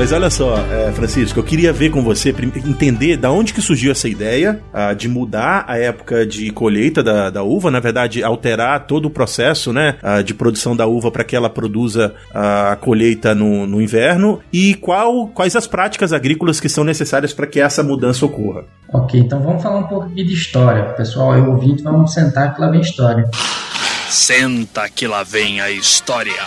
Mas 0.04 0.12
olha 0.12 0.28
só, 0.28 0.58
é, 0.70 0.92
Francisco, 0.92 1.40
eu 1.40 1.42
queria 1.42 1.73
ver 1.73 1.88
com 1.88 2.02
você, 2.02 2.28
entender 2.28 3.16
da 3.16 3.30
onde 3.30 3.54
que 3.54 3.62
surgiu 3.62 3.90
essa 3.90 4.06
ideia 4.06 4.61
uh, 4.70 4.94
de 4.94 5.08
mudar 5.08 5.64
a 5.66 5.78
época 5.78 6.26
de 6.26 6.50
colheita 6.50 7.02
da, 7.02 7.30
da, 7.30 7.42
uva, 7.42 7.70
na 7.70 7.80
verdade, 7.80 8.23
alterar 8.23 8.87
todo 8.87 9.06
o 9.06 9.11
processo 9.11 9.73
né, 9.73 9.96
uh, 10.02 10.23
de 10.23 10.34
produção 10.34 10.76
da 10.76 10.87
uva 10.87 11.11
para 11.11 11.25
que 11.25 11.34
ela 11.34 11.49
produza 11.49 12.12
uh, 12.34 12.73
a 12.73 12.76
colheita 12.76 13.34
no, 13.34 13.66
no, 13.66 13.80
inverno 13.80 14.42
e 14.52 14.75
qual, 14.75 15.26
quais 15.28 15.56
as 15.56 15.66
práticas 15.66 16.12
agrícolas 16.12 16.61
que 16.61 16.68
são 16.68 16.84
necessárias 16.84 17.32
para 17.32 17.46
que 17.46 17.58
essa 17.58 17.82
mudança 17.82 18.26
ocorra. 18.26 18.64
Ok, 18.92 19.18
então 19.18 19.40
vamos 19.40 19.62
falar 19.62 19.78
um 19.78 19.87
pouco 19.87 20.04
aqui 20.04 20.23
de 20.23 20.34
história. 20.34 20.84
Pessoal, 20.92 21.34
eu 21.34 21.50
ouvi, 21.50 21.82
vamos 21.82 22.12
sentar 22.12 22.54
que 22.54 22.61
lá 22.61 22.68
vem 22.68 22.82
história. 22.82 23.25
Senta 24.11 24.87
que 24.87 25.06
lá 25.06 25.23
vem 25.23 25.62
a 25.62 25.70
história. 25.70 26.42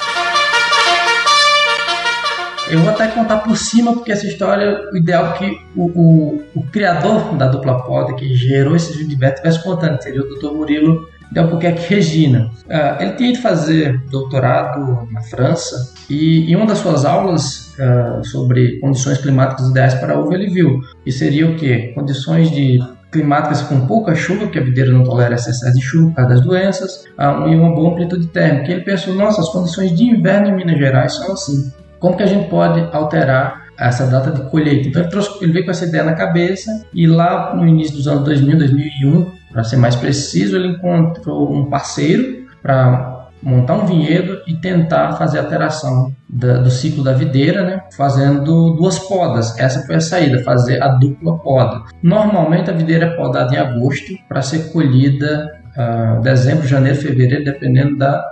Eu 2.70 2.80
vou 2.80 2.90
até 2.90 3.08
contar 3.08 3.38
por 3.38 3.56
cima, 3.56 3.94
porque 3.94 4.12
essa 4.12 4.28
história, 4.28 4.90
o 4.92 4.98
ideal 4.98 5.28
é 5.28 5.38
que 5.38 5.58
o, 5.76 5.86
o, 5.86 6.44
o 6.54 6.64
criador 6.64 7.36
da 7.36 7.48
dupla 7.48 7.82
poda, 7.84 8.14
que 8.14 8.36
gerou 8.36 8.76
esse 8.76 8.92
Beto, 9.16 9.36
estivesse 9.36 9.64
contando, 9.64 10.02
seria 10.02 10.22
o 10.22 10.36
Dr. 10.36 10.52
Murilo 10.52 11.08
de 11.32 11.40
Albuquerque 11.40 11.94
Regina. 11.94 12.52
Uh, 12.66 13.02
ele 13.02 13.14
tinha 13.14 13.30
ido 13.30 13.40
fazer 13.40 13.98
doutorado 14.10 15.08
na 15.12 15.22
França 15.22 15.94
e 16.10 16.52
em 16.52 16.56
uma 16.56 16.66
das 16.66 16.80
suas 16.80 17.06
aulas 17.06 17.74
uh, 17.78 18.24
sobre 18.26 18.80
condições 18.80 19.18
climáticas 19.18 19.68
ideais 19.70 19.94
para 19.96 20.14
a 20.14 20.20
uva, 20.20 20.34
ele 20.36 20.50
viu 20.50 20.82
que 21.04 21.12
seria 21.12 21.50
o 21.50 21.56
quê? 21.56 21.92
Condições 21.96 22.52
de 22.52 22.80
climáticas 23.12 23.62
com 23.62 23.88
pouca 23.88 24.14
chuva, 24.14 24.42
porque 24.42 24.60
a 24.60 24.64
videira 24.64 24.92
não 24.92 25.04
tolera 25.04 25.36
excesso 25.36 25.74
de 25.74 25.82
chuva 25.82 26.10
por 26.10 26.16
causa 26.16 26.30
das 26.36 26.42
doenças, 26.42 27.06
uh, 27.18 27.48
e 27.48 27.56
uma 27.56 27.74
boa 27.74 27.92
amplitude 27.92 28.28
térmica. 28.28 28.72
Ele 28.72 28.82
pensou, 28.82 29.14
nossa, 29.16 29.42
as 29.42 29.50
condições 29.50 29.96
de 29.96 30.04
inverno 30.04 30.50
em 30.50 30.56
Minas 30.56 30.78
Gerais 30.78 31.14
são 31.14 31.32
assim. 31.32 31.72
Como 32.00 32.16
que 32.16 32.24
a 32.24 32.27
gente 32.27 32.50
pode 32.50 32.80
alterar 32.94 33.68
essa 33.77 34.08
data 34.08 34.32
de 34.32 34.50
colheita? 34.50 34.89
Então 34.89 35.01
ele, 35.01 35.10
trouxe, 35.10 35.44
ele 35.44 35.54
veio 35.54 35.66
com 35.66 35.72
essa 35.72 35.86
ideia 35.86 36.04
na 36.04 36.13
cabeça 36.13 36.86
e 36.94 37.08
lá 37.08 37.56
no 37.56 37.66
início 37.66 37.96
dos 37.96 38.08
anos 38.08 38.24
2000, 38.24 38.58
2001, 38.58 39.32
para 39.51 39.63
ser 39.63 39.77
mais 39.77 39.96
preciso, 39.96 40.56
ele 40.56 40.70
encontrou 40.70 41.54
um 41.54 41.70
parceiro 41.70 42.46
para 42.62 43.18
montar 43.42 43.75
um 43.75 43.86
vinhedo 43.86 44.42
e 44.48 44.56
tentar 44.56 45.13
fazer 45.13 45.39
a 45.39 45.44
alteração 45.44 46.12
da, 46.27 46.58
do 46.58 46.70
ciclo 46.70 47.04
da 47.04 47.13
videira, 47.13 47.63
né, 47.63 47.84
fazendo 47.96 48.75
duas 48.75 49.00
podas. 49.00 49.58
Essa 49.58 49.86
foi 49.86 49.96
a 49.96 50.00
saída, 50.00 50.44
fazer 50.44 50.82
a 50.82 50.89
dupla 50.89 51.38
poda. 51.39 51.84
Normalmente 52.01 52.70
a 52.70 52.74
videira 52.74 53.06
é 53.06 53.16
podada 53.16 53.54
em 53.54 53.58
agosto 53.58 54.13
para 54.27 54.42
ser 54.42 54.72
colhida 54.72 55.51
uh, 55.77 56.22
dezembro, 56.22 56.68
janeiro, 56.68 56.98
fevereiro, 56.98 57.46
dependendo 57.46 57.98
da 57.98 58.24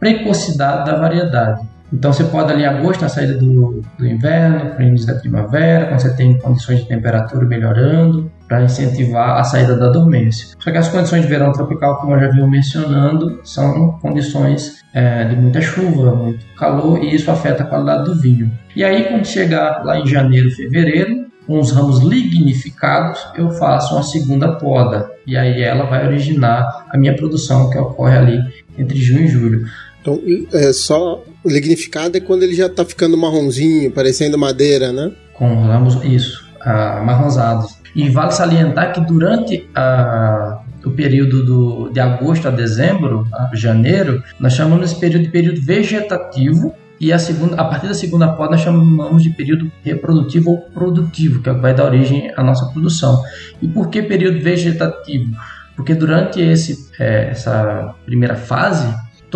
precocidade 0.00 0.90
da 0.90 0.98
variedade. 0.98 1.75
Então 1.92 2.12
você 2.12 2.24
pode 2.24 2.52
ali 2.52 2.64
agosto, 2.64 3.02
na 3.02 3.08
saída 3.08 3.34
do, 3.34 3.82
do 3.98 4.06
inverno, 4.06 4.70
para 4.70 4.84
o 4.84 4.88
início 4.88 5.06
da 5.06 5.14
primavera, 5.14 5.86
quando 5.86 6.00
você 6.00 6.16
tem 6.16 6.38
condições 6.38 6.80
de 6.80 6.88
temperatura 6.88 7.46
melhorando, 7.46 8.30
para 8.48 8.62
incentivar 8.62 9.38
a 9.38 9.44
saída 9.44 9.76
da 9.76 9.88
dormência. 9.88 10.56
Só 10.58 10.70
que 10.70 10.78
as 10.78 10.88
condições 10.88 11.22
de 11.22 11.28
verão 11.28 11.52
tropical, 11.52 11.96
como 11.96 12.14
eu 12.14 12.20
já 12.20 12.28
vinha 12.28 12.46
mencionando, 12.46 13.40
são 13.44 13.92
condições 14.00 14.84
é, 14.94 15.24
de 15.24 15.36
muita 15.36 15.60
chuva, 15.60 16.14
muito 16.14 16.44
calor, 16.56 17.02
e 17.02 17.14
isso 17.14 17.30
afeta 17.30 17.62
a 17.62 17.66
qualidade 17.66 18.04
do 18.04 18.14
vinho. 18.14 18.50
E 18.74 18.84
aí, 18.84 19.04
quando 19.04 19.26
chegar 19.26 19.84
lá 19.84 19.98
em 19.98 20.06
janeiro, 20.06 20.50
fevereiro, 20.50 21.26
com 21.46 21.60
os 21.60 21.70
ramos 21.70 22.00
lignificados, 22.00 23.24
eu 23.36 23.50
faço 23.50 23.94
uma 23.94 24.02
segunda 24.02 24.52
poda. 24.56 25.08
E 25.26 25.36
aí 25.36 25.62
ela 25.62 25.84
vai 25.84 26.04
originar 26.06 26.86
a 26.90 26.98
minha 26.98 27.14
produção, 27.14 27.70
que 27.70 27.78
ocorre 27.78 28.16
ali 28.16 28.40
entre 28.76 28.98
junho 28.98 29.24
e 29.24 29.28
julho. 29.28 29.64
Então, 30.06 30.22
é 30.52 30.72
só 30.72 31.24
lignificado 31.44 32.16
é 32.16 32.20
quando 32.20 32.44
ele 32.44 32.54
já 32.54 32.66
está 32.66 32.84
ficando 32.84 33.16
marronzinho, 33.16 33.90
parecendo 33.90 34.38
madeira, 34.38 34.92
né? 34.92 35.10
Com 35.34 35.62
ramos, 35.64 36.02
isso, 36.04 36.46
amarronzados. 36.60 37.76
E 37.94 38.08
vale 38.08 38.30
salientar 38.30 38.92
que 38.92 39.00
durante 39.00 39.68
a, 39.74 40.60
o 40.84 40.90
período 40.92 41.44
do, 41.44 41.90
de 41.90 41.98
agosto 41.98 42.46
a 42.46 42.50
dezembro, 42.52 43.26
a 43.32 43.50
janeiro, 43.54 44.22
nós 44.38 44.52
chamamos 44.52 44.92
esse 44.92 45.00
período 45.00 45.24
de 45.24 45.30
período 45.30 45.60
vegetativo 45.60 46.72
e 47.00 47.12
a, 47.12 47.18
segunda, 47.18 47.60
a 47.60 47.64
partir 47.64 47.88
da 47.88 47.94
segunda 47.94 48.28
poda 48.28 48.52
nós 48.52 48.60
chamamos 48.60 49.22
de 49.22 49.30
período 49.30 49.70
reprodutivo 49.82 50.50
ou 50.50 50.60
produtivo, 50.70 51.42
que 51.42 51.48
é 51.48 51.52
o 51.52 51.56
que 51.56 51.60
vai 51.60 51.74
dar 51.74 51.84
origem 51.84 52.32
à 52.36 52.42
nossa 52.42 52.66
produção. 52.66 53.22
E 53.60 53.66
por 53.66 53.88
que 53.88 54.02
período 54.02 54.40
vegetativo? 54.40 55.34
Porque 55.74 55.94
durante 55.94 56.40
esse, 56.40 56.90
é, 56.98 57.30
essa 57.30 57.94
primeira 58.06 58.34
fase, 58.34 58.86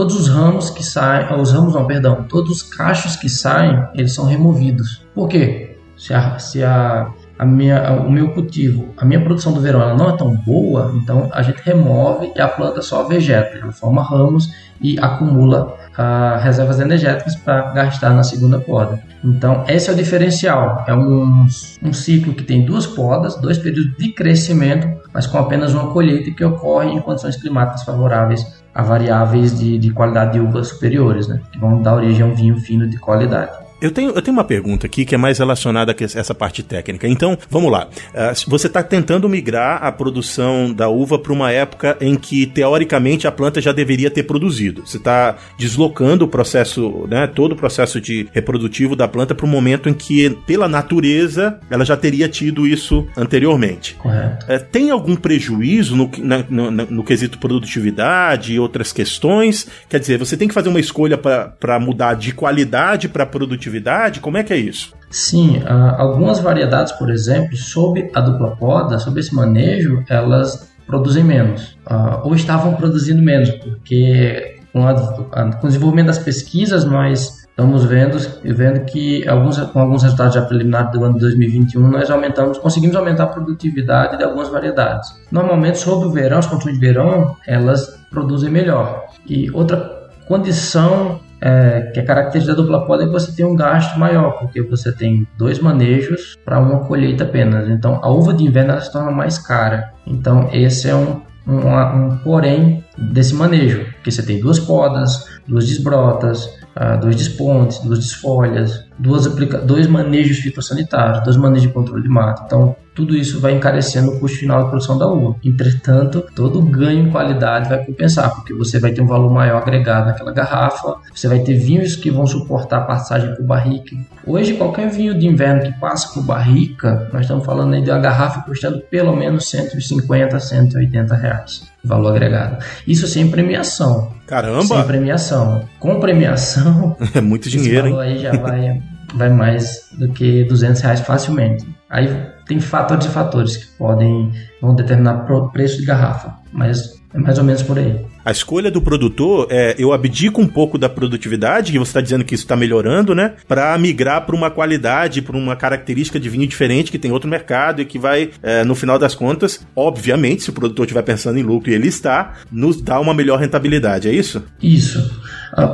todos 0.00 0.19
os 0.19 0.28
ramos 0.28 0.71
que 0.71 0.83
saem, 0.83 1.38
os 1.38 1.52
ramos 1.52 1.75
não, 1.75 1.85
perdão, 1.85 2.25
todos 2.26 2.50
os 2.50 2.62
cachos 2.62 3.16
que 3.16 3.28
saem, 3.28 3.85
eles 3.92 4.14
são 4.14 4.25
removidos. 4.25 5.04
Por 5.14 5.28
quê? 5.28 5.76
Se 5.95 6.14
a, 6.14 6.38
se 6.38 6.64
a, 6.64 7.11
a 7.38 7.45
minha, 7.45 7.92
o 7.92 8.11
meu 8.11 8.30
cultivo, 8.30 8.95
a 8.97 9.04
minha 9.04 9.23
produção 9.23 9.52
do 9.52 9.61
verão 9.61 9.83
ela 9.83 9.95
não 9.95 10.09
é 10.09 10.16
tão 10.16 10.35
boa, 10.35 10.90
então 10.95 11.28
a 11.35 11.42
gente 11.42 11.61
remove 11.62 12.33
e 12.35 12.40
a 12.40 12.49
planta 12.49 12.80
só 12.80 13.02
vegeta, 13.02 13.59
ela 13.59 13.73
forma 13.73 14.02
ramos 14.02 14.50
e 14.80 14.99
acumula 14.99 15.75
uh, 15.99 16.42
reservas 16.42 16.80
energéticas 16.80 17.37
para 17.37 17.71
gastar 17.73 18.14
na 18.14 18.23
segunda 18.23 18.59
poda. 18.59 19.02
Então, 19.23 19.66
esse 19.69 19.90
é 19.90 19.92
o 19.92 19.97
diferencial. 19.97 20.83
É 20.88 20.95
um, 20.95 21.47
um 21.83 21.92
ciclo 21.92 22.33
que 22.33 22.45
tem 22.45 22.64
duas 22.64 22.87
podas, 22.87 23.37
dois 23.37 23.59
períodos 23.59 23.95
de 23.99 24.14
crescimento, 24.14 24.88
mas 25.12 25.26
com 25.26 25.37
apenas 25.37 25.75
uma 25.75 25.92
colheita 25.92 26.30
que 26.30 26.42
ocorre 26.42 26.88
em 26.88 27.00
condições 27.00 27.37
climáticas 27.37 27.83
favoráveis 27.83 28.60
a 28.74 28.82
variáveis 28.82 29.58
de, 29.58 29.78
de 29.78 29.90
qualidade 29.92 30.32
de 30.32 30.40
uvas 30.40 30.68
superiores, 30.68 31.28
né? 31.28 31.40
que 31.52 31.58
vão 31.58 31.82
dar 31.82 31.94
origem 31.94 32.22
a 32.22 32.26
um 32.26 32.34
vinho 32.34 32.56
fino 32.60 32.88
de 32.88 32.98
qualidade. 32.98 33.52
Eu 33.80 33.90
tenho, 33.90 34.10
eu 34.10 34.20
tenho 34.20 34.37
uma 34.37 34.44
pergunta 34.44 34.87
aqui 34.87 35.06
que 35.06 35.14
é 35.14 35.18
mais 35.18 35.38
relacionada 35.38 35.96
a 35.99 36.04
essa 36.04 36.34
parte 36.34 36.62
técnica. 36.62 37.08
Então, 37.08 37.38
vamos 37.49 37.72
lá. 37.72 37.88
Uh, 38.12 38.50
você 38.50 38.66
está 38.66 38.82
tentando 38.82 39.28
migrar 39.28 39.82
a 39.82 39.90
produção 39.90 40.72
da 40.72 40.88
uva 40.88 41.18
para 41.18 41.32
uma 41.32 41.50
época 41.50 41.96
em 42.00 42.14
que, 42.14 42.46
teoricamente, 42.46 43.26
a 43.26 43.32
planta 43.32 43.60
já 43.60 43.72
deveria 43.72 44.10
ter 44.10 44.25
produzido. 44.25 44.87
Você 44.87 44.99
está 44.99 45.37
deslocando 45.58 46.26
o 46.26 46.28
processo, 46.28 47.06
né, 47.08 47.26
todo 47.26 47.52
o 47.52 47.56
processo 47.56 48.00
de 48.00 48.28
reprodutivo 48.32 48.94
da 48.94 49.08
planta 49.08 49.34
para 49.34 49.46
um 49.46 49.49
momento 49.49 49.88
em 49.88 49.94
que, 49.94 50.28
pela 50.46 50.68
natureza, 50.68 51.58
ela 51.70 51.84
já 51.84 51.96
teria 51.96 52.28
tido 52.28 52.66
isso 52.66 53.06
anteriormente. 53.16 53.94
Correto. 53.94 54.44
Uh, 54.44 54.64
tem 54.70 54.90
algum 54.90 55.16
prejuízo 55.16 55.96
no, 55.96 56.10
na, 56.18 56.44
no, 56.50 56.70
no 56.70 57.04
quesito 57.04 57.38
produtividade 57.38 58.52
e 58.52 58.60
outras 58.60 58.92
questões? 58.92 59.66
Quer 59.88 60.00
dizer, 60.00 60.18
você 60.18 60.37
tem 60.37 60.49
que 60.49 60.54
fazer 60.54 60.68
uma 60.68 60.80
escolha 60.80 61.16
para 61.16 61.80
mudar 61.80 62.14
de 62.14 62.32
qualidade 62.32 63.08
para 63.08 63.25
produtividade 63.25 63.69
produtividade? 63.70 64.20
Como 64.20 64.36
é 64.36 64.42
que 64.42 64.52
é 64.52 64.56
isso? 64.56 64.92
Sim, 65.08 65.58
uh, 65.58 65.94
algumas 65.96 66.40
variedades, 66.40 66.92
por 66.92 67.10
exemplo, 67.10 67.56
sob 67.56 68.10
a 68.14 68.20
dupla 68.20 68.56
poda, 68.56 68.98
sob 68.98 69.18
esse 69.18 69.34
manejo, 69.34 70.04
elas 70.08 70.70
produzem 70.86 71.24
menos, 71.24 71.78
uh, 71.88 72.20
ou 72.24 72.34
estavam 72.34 72.74
produzindo 72.74 73.22
menos, 73.22 73.50
porque 73.50 74.56
com, 74.72 74.84
o 74.84 75.66
desenvolvimento 75.66 76.08
das 76.08 76.18
pesquisas, 76.18 76.84
nós 76.84 77.40
estamos 77.48 77.84
vendo, 77.84 78.18
vendo 78.44 78.84
que 78.86 79.26
alguns, 79.28 79.58
com 79.58 79.80
alguns 79.80 80.02
resultados 80.02 80.34
já 80.34 80.42
preliminares 80.42 80.92
do 80.92 81.04
ano 81.04 81.14
de 81.14 81.20
2021, 81.20 81.88
nós 81.88 82.10
aumentamos, 82.10 82.58
conseguimos 82.58 82.96
aumentar 82.96 83.24
a 83.24 83.28
produtividade 83.28 84.16
de 84.16 84.24
algumas 84.24 84.48
variedades. 84.48 85.08
Normalmente, 85.30 85.78
sobre 85.78 86.06
o 86.06 86.10
verão, 86.10 86.38
as 86.38 86.46
condições 86.46 86.74
de 86.74 86.80
verão, 86.80 87.36
elas 87.46 88.00
produzem 88.10 88.50
melhor. 88.50 89.06
E 89.26 89.50
outra 89.50 90.08
condição 90.26 91.20
é, 91.40 91.90
que 91.92 92.00
é 92.00 92.02
característica 92.02 92.54
da 92.54 92.62
dupla 92.62 92.87
poda 92.87 93.04
é 93.04 93.06
que 93.06 93.12
você 93.12 93.32
tem 93.32 93.44
um 93.44 93.56
gasto 93.56 93.99
maior, 93.99 94.38
porque 94.38 94.61
você 94.62 94.92
tem 94.92 95.26
dois 95.38 95.59
manejos 95.59 96.37
para 96.44 96.61
uma 96.61 96.80
colheita 96.80 97.25
apenas. 97.25 97.68
Então, 97.68 97.99
a 98.02 98.11
uva 98.11 98.35
de 98.35 98.44
inverno 98.44 98.73
ela 98.73 98.80
se 98.80 98.92
torna 98.92 99.11
mais 99.11 99.38
cara. 99.38 99.92
Então, 100.06 100.50
esse 100.52 100.88
é 100.88 100.94
um, 100.94 101.23
um, 101.47 101.68
um 101.68 102.18
porém 102.18 102.85
desse 102.97 103.35
manejo, 103.35 103.87
que 104.04 104.11
você 104.11 104.23
tem 104.23 104.40
duas 104.40 104.59
podas, 104.59 105.25
duas 105.49 105.66
desbrotas, 105.66 106.44
uh, 106.76 107.00
dois 107.00 107.16
despontes, 107.16 107.78
duas 107.78 107.99
desfolhas, 107.99 108.87
duas 108.99 109.26
dois 109.64 109.87
manejos 109.87 110.38
fitossanitários, 110.38 111.25
dois 111.25 111.37
manejos 111.37 111.68
de 111.68 111.73
controle 111.73 112.02
de 112.02 112.09
mato. 112.09 112.42
Então, 112.44 112.76
tudo 113.00 113.16
isso 113.16 113.40
vai 113.40 113.54
encarecendo 113.54 114.11
o 114.11 114.21
custo 114.21 114.38
final 114.38 114.62
da 114.62 114.69
produção 114.69 114.99
da 114.99 115.07
uva. 115.07 115.35
Entretanto, 115.42 116.23
todo 116.35 116.61
ganho 116.61 117.07
em 117.07 117.11
qualidade 117.11 117.66
vai 117.66 117.83
compensar, 117.83 118.35
porque 118.35 118.52
você 118.52 118.78
vai 118.78 118.92
ter 118.92 119.00
um 119.00 119.07
valor 119.07 119.33
maior 119.33 119.62
agregado 119.62 120.09
naquela 120.09 120.33
garrafa, 120.33 120.97
você 121.14 121.26
vai 121.26 121.38
ter 121.38 121.54
vinhos 121.54 121.97
que 121.97 122.11
vão 122.11 122.26
suportar 122.26 122.78
a 122.78 122.83
passagem 122.83 123.35
por 123.35 123.45
barrica. 123.45 123.97
Hoje, 124.26 124.52
qualquer 124.52 124.90
vinho 124.90 125.19
de 125.19 125.26
inverno 125.26 125.62
que 125.62 125.80
passa 125.80 126.12
por 126.12 126.23
barrica, 126.23 127.09
nós 127.11 127.23
estamos 127.23 127.42
falando 127.47 127.73
aí 127.73 127.83
de 127.83 127.90
uma 127.90 127.99
garrafa 127.99 128.42
custando 128.42 128.80
pelo 128.90 129.16
menos 129.16 129.49
150, 129.49 130.38
180 130.38 131.14
reais 131.14 131.71
valor 131.83 132.11
agregado. 132.11 132.62
Isso 132.87 133.07
sem 133.07 133.30
premiação. 133.30 134.12
Caramba! 134.26 134.62
Sem 134.62 134.85
premiação. 134.85 135.66
Com 135.78 135.99
premiação. 135.99 136.97
É 137.14 137.21
muito 137.23 137.49
dinheiro, 137.49 137.87
esse 137.87 137.90
valor 137.90 138.04
hein? 138.04 138.12
aí 138.12 138.19
já 138.19 138.33
vai, 138.33 138.83
vai 139.14 139.30
mais 139.30 139.88
do 139.92 140.11
que 140.11 140.45
200 140.45 140.83
reais 140.83 141.00
facilmente. 141.00 141.66
Aí 141.88 142.09
tem 142.50 142.59
fatores 142.59 143.07
e 143.07 143.09
fatores 143.09 143.57
que 143.57 143.66
podem 143.78 144.28
vão 144.61 144.75
determinar 144.75 145.25
o 145.30 145.50
preço 145.50 145.78
de 145.78 145.87
garrafa, 145.87 146.35
mas 146.52 147.00
é 147.14 147.19
mais 147.19 147.38
ou 147.38 147.45
menos 147.45 147.62
por 147.62 147.78
aí. 147.78 148.04
A 148.25 148.33
escolha 148.33 148.73
do 148.73 148.83
produtor 148.83 149.47
é 149.50 149.76
eu 149.78 149.92
abdico 149.92 150.40
um 150.40 150.49
pouco 150.49 150.76
da 150.76 150.88
produtividade, 150.88 151.71
que 151.71 151.78
você 151.78 151.90
está 151.90 152.00
dizendo 152.00 152.25
que 152.25 152.35
isso 152.35 152.42
está 152.42 152.57
melhorando, 152.57 153.14
né? 153.14 153.35
Para 153.47 153.78
migrar 153.78 154.26
para 154.26 154.35
uma 154.35 154.50
qualidade, 154.50 155.23
para 155.23 155.37
uma 155.37 155.54
característica 155.54 156.19
de 156.19 156.28
vinho 156.28 156.47
diferente 156.47 156.90
que 156.90 156.99
tem 156.99 157.12
outro 157.12 157.30
mercado 157.30 157.83
e 157.83 157.85
que 157.85 158.00
vai, 158.00 158.30
é, 158.42 158.64
no 158.64 158.75
final 158.75 158.99
das 158.99 159.14
contas, 159.14 159.64
obviamente, 159.75 160.42
se 160.42 160.50
o 160.50 160.52
produtor 160.52 160.87
estiver 160.87 161.02
pensando 161.02 161.38
em 161.38 161.42
lucro 161.42 161.71
e 161.71 161.75
ele 161.75 161.87
está, 161.87 162.35
nos 162.50 162.83
dá 162.83 162.99
uma 162.99 163.14
melhor 163.14 163.38
rentabilidade, 163.38 164.09
é 164.09 164.12
isso? 164.12 164.45
Isso. 164.61 165.19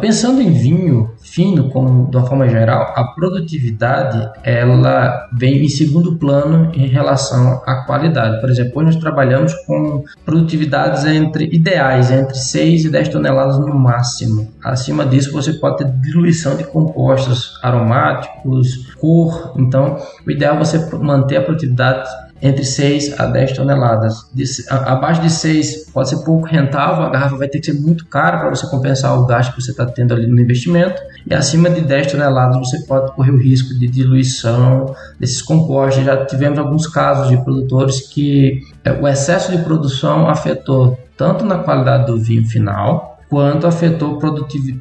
Pensando 0.01 0.41
em 0.41 0.51
vinho 0.51 1.11
fino, 1.23 1.69
como 1.71 2.11
de 2.11 2.17
uma 2.17 2.27
forma 2.27 2.49
geral, 2.49 2.95
a 2.97 3.05
produtividade 3.15 4.31
ela 4.43 5.29
vem 5.33 5.65
em 5.65 5.69
segundo 5.69 6.17
plano 6.17 6.71
em 6.75 6.87
relação 6.87 7.61
à 7.67 7.85
qualidade. 7.85 8.41
Por 8.41 8.49
exemplo, 8.49 8.73
hoje 8.77 8.87
nós 8.87 8.97
trabalhamos 8.97 9.53
com 9.67 10.03
produtividades 10.25 11.05
entre 11.05 11.45
ideais, 11.53 12.11
entre 12.11 12.37
6 12.37 12.87
e 12.87 12.91
10 12.91 13.09
toneladas 13.09 13.59
no 13.59 13.75
máximo. 13.75 14.49
Acima 14.65 15.05
disso, 15.05 15.33
você 15.33 15.53
pode 15.53 15.79
ter 15.79 15.91
diluição 16.01 16.57
de 16.57 16.65
compostos 16.65 17.59
aromáticos, 17.63 18.95
cor. 18.99 19.53
Então, 19.57 19.97
o 20.27 20.31
ideal 20.31 20.57
é 20.57 20.59
você 20.59 20.79
manter 20.97 21.37
a 21.37 21.43
produtividade 21.43 22.09
entre 22.41 22.65
6 22.65 23.19
a 23.19 23.27
10 23.27 23.53
toneladas. 23.53 24.29
De, 24.33 24.45
a, 24.69 24.93
abaixo 24.93 25.23
de 25.23 25.31
6 25.31 25.91
pode 25.93 26.11
ser 26.11 26.25
pouco 26.25 26.47
rentável, 26.47 27.05
a 27.05 27.11
garrafa 27.11 27.37
vai 27.37 27.49
ter 27.49 27.61
que 27.61 27.67
ser 27.67 27.81
muito 27.81 28.07
cara 28.07 28.39
para 28.39 28.51
você 28.51 28.67
compensar 28.69 29.19
o 29.19 29.27
gasto 29.27 29.55
que 29.55 29.63
você 29.63 29.71
está 29.71 29.87
tendo 29.87 30.15
ali 30.15 30.27
no 30.27 30.41
investimento. 30.41 31.01
E 31.27 31.35
acima 31.35 31.71
de 31.71 31.81
10 31.81 32.13
toneladas 32.13 32.57
você 32.59 32.81
pode 32.87 33.13
correr 33.13 33.31
o 33.31 33.39
risco 33.39 33.75
de 33.79 33.89
diluição 33.89 34.95
desses 35.19 35.43
compostos. 35.43 36.05
Já 36.05 36.25
tivemos 36.25 36.59
alguns 36.59 36.87
casos 36.87 37.29
de 37.29 37.37
produtores 37.43 38.01
que 38.01 38.61
é, 38.85 38.93
o 38.93 39.09
excesso 39.09 39.51
de 39.51 39.59
produção 39.59 40.29
afetou 40.29 40.99
tanto 41.17 41.45
na 41.45 41.59
qualidade 41.59 42.07
do 42.07 42.19
vinho 42.19 42.47
final, 42.47 43.16
quanto 43.29 43.67
afetou 43.67 44.19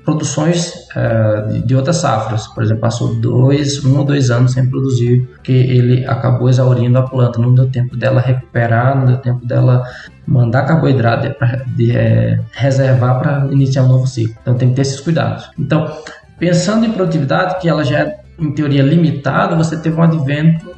produções 0.04 0.88
uh, 0.96 1.52
de, 1.52 1.62
de, 1.66 1.76
outras 1.76 1.98
safras. 1.98 2.48
Por 2.48 2.64
exemplo, 2.64 2.82
passou 2.82 3.16
dois, 3.16 3.84
um 3.84 3.98
ou 3.98 4.06
dois 4.06 4.30
anos 4.30 4.54
sem 4.54 4.70
produzir, 4.70 5.28
porque 5.28 5.52
ele 5.52 6.06
acabou 6.06 6.50
exaurindo 6.50 6.98
a 6.98 7.04
planta, 7.04 7.40
não 7.40 7.54
deu 7.54 7.70
tempo 7.70 7.98
dela 7.98 8.22
recuperar, 8.22 8.98
não 8.98 9.06
deu 9.06 9.18
tempo 9.18 9.46
dela 9.46 9.84
mandar 10.28 10.64
carboidrato 10.64 11.34
para 11.38 11.64
de, 11.76 11.96
é, 11.96 12.40
reservar 12.52 13.20
para 13.20 13.48
iniciar 13.52 13.84
um 13.84 13.90
novo 13.90 14.08
ciclo. 14.08 14.36
Então 14.42 14.56
tem 14.56 14.70
que 14.70 14.76
ter 14.76 14.82
esses 14.82 15.00
cuidados. 15.00 15.50
Então, 15.58 15.92
pensando 16.38 16.86
em 16.86 16.92
produtividade, 16.92 17.60
que 17.60 17.68
ela 17.68 17.84
já 17.84 18.00
é 18.00 18.25
em 18.38 18.52
teoria 18.52 18.84
limitado, 18.84 19.56
você 19.56 19.78
teve 19.78 19.96
um 19.98 20.04
advento, 20.04 20.76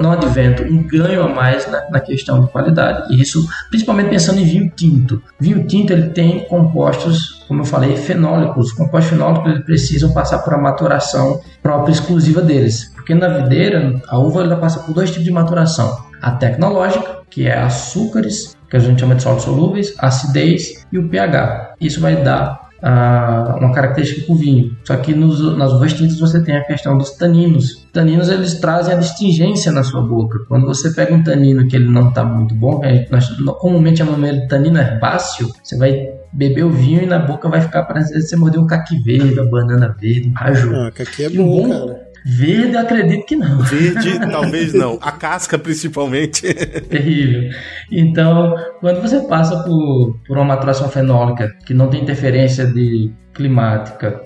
não 0.00 0.12
advento, 0.12 0.62
um 0.64 0.82
ganho 0.82 1.22
a 1.22 1.28
mais 1.28 1.70
na, 1.70 1.88
na, 1.90 2.00
questão 2.00 2.44
de 2.44 2.50
qualidade. 2.50 3.14
E 3.14 3.20
isso, 3.20 3.46
principalmente 3.70 4.10
pensando 4.10 4.40
em 4.40 4.44
vinho 4.44 4.72
tinto. 4.74 5.22
Vinho 5.38 5.66
tinto 5.66 5.92
ele 5.92 6.10
tem 6.10 6.40
compostos, 6.46 7.44
como 7.46 7.60
eu 7.60 7.64
falei, 7.64 7.96
fenólicos. 7.96 8.66
Os 8.66 8.72
compostos 8.72 9.10
fenólicos 9.10 9.52
eles 9.52 9.64
precisam 9.64 10.12
passar 10.12 10.38
por 10.38 10.52
uma 10.52 10.62
maturação 10.62 11.40
própria 11.62 11.92
exclusiva 11.92 12.42
deles. 12.42 12.92
Porque 12.94 13.14
na 13.14 13.28
videira, 13.28 14.00
a 14.08 14.18
uva 14.18 14.42
ela 14.42 14.56
passa 14.56 14.80
por 14.80 14.94
dois 14.94 15.10
tipos 15.10 15.24
de 15.24 15.30
maturação. 15.30 15.96
A 16.20 16.32
tecnológica, 16.32 17.18
que 17.30 17.46
é 17.46 17.58
açúcares, 17.58 18.56
que 18.68 18.76
a 18.76 18.80
gente 18.80 19.00
chama 19.00 19.14
de 19.14 19.22
solos 19.22 19.42
solúveis, 19.42 19.94
acidez 19.98 20.84
e 20.90 20.98
o 20.98 21.08
pH. 21.08 21.74
Isso 21.80 22.00
vai 22.00 22.16
dar 22.16 22.63
uma 22.84 23.72
característica 23.72 24.26
com 24.26 24.34
o 24.34 24.36
vinho. 24.36 24.76
Só 24.84 24.96
que 24.96 25.14
nos, 25.14 25.56
nas 25.56 25.72
uvas 25.72 25.94
tintas 25.94 26.18
você 26.18 26.42
tem 26.42 26.56
a 26.56 26.64
questão 26.64 26.98
dos 26.98 27.10
taninos. 27.12 27.86
Taninos 27.92 28.28
eles 28.28 28.60
trazem 28.60 28.94
a 28.94 28.98
distingência 28.98 29.72
na 29.72 29.82
sua 29.82 30.02
boca. 30.02 30.40
Quando 30.48 30.66
você 30.66 30.92
pega 30.92 31.14
um 31.14 31.22
tanino 31.22 31.66
que 31.66 31.76
ele 31.76 31.88
não 31.88 32.10
está 32.10 32.24
muito 32.24 32.54
bom, 32.54 32.82
nós 33.10 33.28
comumente 33.58 33.98
chamamos 33.98 34.28
ele 34.28 34.40
de 34.40 34.48
tanino 34.48 34.78
herbáceo, 34.78 35.50
você 35.62 35.78
vai 35.78 36.14
beber 36.32 36.64
o 36.64 36.70
vinho 36.70 37.02
e 37.02 37.06
na 37.06 37.18
boca 37.18 37.48
vai 37.48 37.60
ficar 37.60 37.84
parecendo 37.84 38.20
que 38.20 38.26
você 38.26 38.36
mordeu 38.36 38.60
um 38.60 38.66
caqui 38.66 39.00
verde, 39.02 39.38
uma 39.38 39.48
banana 39.48 39.96
verde, 39.98 40.28
um 40.28 40.32
raju. 40.32 40.74
Ah, 40.74 40.90
caqui 40.92 41.24
é 41.24 41.30
bom, 41.30 41.46
bom, 41.46 41.68
cara. 41.70 42.03
Verde, 42.24 42.72
eu 42.72 42.80
acredito 42.80 43.26
que 43.26 43.36
não. 43.36 43.58
Verde, 43.58 44.18
talvez 44.32 44.72
não. 44.72 44.98
A 45.02 45.12
casca, 45.12 45.58
principalmente. 45.58 46.42
Terrível. 46.88 47.50
Então, 47.92 48.54
quando 48.80 49.02
você 49.02 49.20
passa 49.20 49.62
por, 49.62 50.18
por 50.26 50.38
uma 50.38 50.46
maturação 50.46 50.88
fenólica 50.88 51.54
que 51.66 51.74
não 51.74 51.88
tem 51.88 52.02
interferência 52.02 52.66
de 52.66 53.12
climática, 53.34 54.22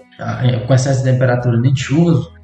com 0.66 0.74
excesso 0.74 1.04
de 1.04 1.12
temperatura 1.12 1.59
nem 1.61 1.72